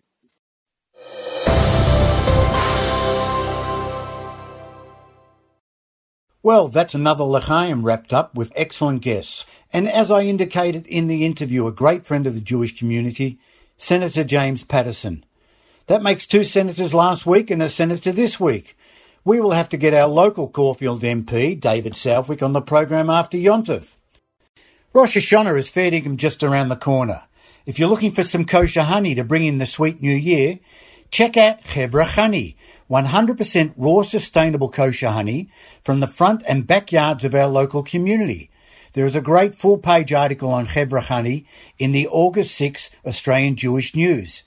Well, 6.44 6.70
that's 6.70 6.96
another 6.96 7.26
L'chaim 7.26 7.84
wrapped 7.84 8.14
up 8.14 8.34
with 8.34 8.54
excellent 8.56 9.02
guests. 9.02 9.46
And 9.74 9.90
as 9.90 10.10
I 10.10 10.22
indicated 10.22 10.88
in 10.88 11.08
the 11.08 11.26
interview, 11.26 11.68
a 11.68 11.74
great 11.74 12.06
friend 12.06 12.26
of 12.26 12.36
the 12.36 12.42
Jewish 12.42 12.78
community, 12.78 13.38
Senator 13.78 14.24
James 14.24 14.64
Paterson. 14.64 15.26
That 15.88 16.02
makes 16.02 16.26
two 16.26 16.46
senators 16.46 16.94
last 16.94 17.26
week 17.26 17.52
and 17.52 17.62
a 17.62 17.68
senator 17.68 18.14
this 18.14 18.40
week. 18.40 18.77
We 19.28 19.42
will 19.42 19.52
have 19.52 19.68
to 19.70 19.78
get 19.78 19.94
our 19.94 20.08
local 20.08 20.48
Caulfield 20.48 21.02
MP, 21.02 21.60
David 21.60 21.98
Southwick, 21.98 22.42
on 22.42 22.54
the 22.54 22.62
program 22.62 23.10
after 23.10 23.38
Yontif. 23.38 23.98
Rosh 24.94 25.18
Hashanah 25.18 25.60
is 25.60 25.70
fair 25.70 25.92
dinkum 25.92 26.16
just 26.16 26.44
around 26.44 26.70
the 26.70 26.78
corner. 26.78 27.24
If 27.66 27.78
you're 27.78 27.90
looking 27.90 28.12
for 28.12 28.24
some 28.24 28.46
kosher 28.46 28.84
honey 28.84 29.16
to 29.16 29.26
bring 29.26 29.44
in 29.44 29.58
the 29.58 29.66
sweet 29.66 30.02
new 30.02 30.16
year, 30.16 30.60
check 31.12 31.36
out 31.36 31.62
Chevra 31.66 32.06
Honey, 32.06 32.56
100% 32.90 33.74
raw 33.76 34.02
sustainable 34.04 34.70
kosher 34.70 35.10
honey 35.10 35.50
from 35.84 36.00
the 36.00 36.08
front 36.08 36.42
and 36.48 36.66
backyards 36.66 37.26
of 37.26 37.36
our 37.36 37.48
local 37.48 37.84
community. 37.84 38.50
There 38.94 39.06
is 39.06 39.18
a 39.18 39.20
great 39.20 39.56
full 39.56 39.78
page 39.78 40.14
article 40.14 40.52
on 40.52 40.68
Chevra 40.68 41.02
Honey 41.02 41.46
in 41.78 41.92
the 41.92 42.08
August 42.08 42.56
6 42.56 42.90
Australian 43.06 43.58
Jewish 43.58 43.94
News. 43.94 44.44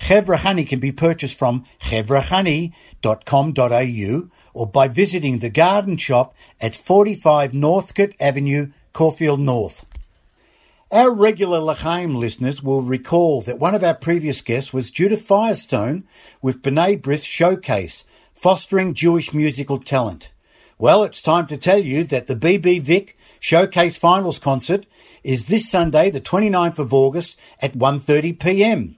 Chevra 0.00 0.38
Honey 0.38 0.64
can 0.64 0.80
be 0.80 0.92
purchased 0.92 1.38
from 1.38 1.64
chevrahoney.com.au 1.82 4.28
or 4.52 4.66
by 4.66 4.88
visiting 4.88 5.38
the 5.38 5.50
garden 5.50 5.96
shop 5.96 6.34
at 6.60 6.74
45 6.74 7.52
Northcote 7.52 8.14
Avenue, 8.20 8.70
Caulfield 8.92 9.40
North. 9.40 9.84
Our 10.90 11.12
regular 11.12 11.58
L'chaim 11.58 12.14
listeners 12.14 12.62
will 12.62 12.82
recall 12.82 13.40
that 13.42 13.58
one 13.58 13.74
of 13.74 13.82
our 13.82 13.94
previous 13.94 14.40
guests 14.42 14.72
was 14.72 14.92
Judith 14.92 15.22
Firestone 15.22 16.04
with 16.40 16.62
B'nai 16.62 17.00
B'rith 17.00 17.24
Showcase, 17.24 18.04
Fostering 18.32 18.94
Jewish 18.94 19.34
Musical 19.34 19.78
Talent. 19.78 20.30
Well, 20.78 21.02
it's 21.02 21.20
time 21.20 21.48
to 21.48 21.56
tell 21.56 21.78
you 21.78 22.04
that 22.04 22.28
the 22.28 22.36
BB 22.36 22.80
Vic 22.82 23.18
Showcase 23.40 23.96
Finals 23.96 24.38
Concert 24.38 24.86
is 25.24 25.46
this 25.46 25.68
Sunday, 25.68 26.10
the 26.10 26.20
29th 26.20 26.78
of 26.78 26.94
August 26.94 27.36
at 27.60 27.76
1.30pm. 27.76 28.94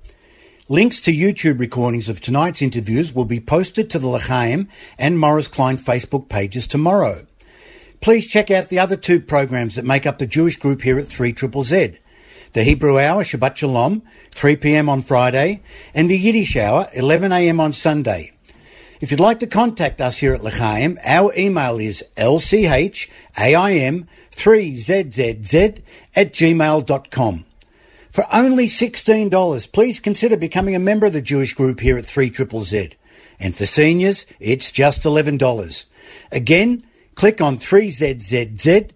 Links 0.69 1.01
to 1.01 1.11
YouTube 1.11 1.59
recordings 1.59 2.11
of 2.11 2.21
tonight's 2.21 2.61
interviews 2.61 3.15
will 3.15 3.25
be 3.25 3.41
posted 3.41 3.89
to 3.89 3.99
the 3.99 4.09
L'chaim 4.09 4.69
and 4.99 5.19
Maurice 5.19 5.49
Klein 5.49 5.79
Facebook 5.79 6.29
pages 6.29 6.67
tomorrow. 6.67 7.25
Please 8.01 8.27
check 8.27 8.51
out 8.51 8.69
the 8.69 8.79
other 8.79 8.97
two 8.97 9.21
programs 9.21 9.75
that 9.75 9.85
make 9.85 10.07
up 10.07 10.19
the 10.19 10.27
Jewish 10.27 10.57
group 10.57 10.83
here 10.83 10.99
at 10.99 11.09
3 11.09 11.33
Triple 11.33 11.65
Z. 11.65 11.95
The 12.53 12.65
Hebrew 12.65 12.99
Hour, 12.99 13.25
Shabbat 13.25 13.57
Shalom, 13.57 14.03
3 14.31 14.57
p.m. 14.57 14.89
on 14.89 15.03
Friday, 15.03 15.63
and 15.95 16.09
the 16.09 16.19
Yiddish 16.19 16.57
Hour, 16.57 16.89
11 16.95 17.33
a.m. 17.33 17.61
on 17.61 17.73
Sunday. 17.73 18.33
If 19.01 19.11
you'd 19.11 19.21
like 19.21 19.41
to 19.41 19.47
contact 19.47 20.01
us 20.01 20.19
here 20.19 20.35
at 20.35 20.43
L'chaim, 20.43 20.99
our 21.05 21.33
email 21.37 21.79
is 21.79 22.05
lchaim 22.17 24.07
3zzz 24.33 25.83
at 26.17 26.33
gmail.com. 26.33 27.45
For 28.11 28.25
only 28.33 28.67
$16, 28.67 29.73
please 29.73 30.01
consider 30.01 30.37
becoming 30.37 30.75
a 30.75 30.81
member 30.81 31.07
of 31.07 31.13
the 31.13 31.21
Jewish 31.21 31.55
group 31.55 31.81
here 31.81 31.99
at 31.99 32.07
3 32.07 32.31
Triple 32.31 32.65
Z. 32.65 32.91
And 33.39 33.55
for 33.55 33.67
seniors, 33.67 34.27
it's 34.41 34.73
just 34.73 35.03
$11. 35.03 35.85
Again, 36.33 36.83
click 37.19 37.41
on 37.41 37.59
3zzz.com.au. 37.59 38.93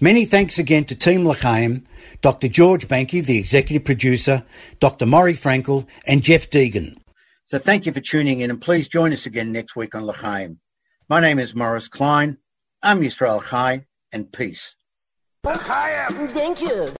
Many 0.00 0.24
thanks 0.26 0.58
again 0.58 0.84
to 0.84 0.94
Team 0.94 1.26
L'chaim, 1.26 1.86
Dr. 2.20 2.48
George 2.48 2.86
Banky, 2.88 3.24
the 3.24 3.38
executive 3.38 3.82
producer, 3.82 4.44
Dr. 4.80 5.06
Maury 5.06 5.32
Frankel, 5.32 5.86
and 6.06 6.22
Jeff 6.22 6.50
Deegan. 6.50 6.98
So 7.46 7.58
thank 7.58 7.86
you 7.86 7.92
for 7.92 8.00
tuning 8.00 8.40
in, 8.40 8.50
and 8.50 8.60
please 8.60 8.86
join 8.86 9.14
us 9.14 9.24
again 9.24 9.50
next 9.50 9.74
week 9.74 9.94
on 9.94 10.04
L'chaim. 10.04 10.60
My 11.08 11.20
name 11.20 11.38
is 11.38 11.54
Maurice 11.54 11.88
Klein. 11.88 12.36
Am 12.82 13.00
Yisrael 13.00 13.42
Chai, 13.42 13.86
and 14.12 14.30
peace. 14.30 14.74
Thank 15.42 16.60
you. 16.60 16.94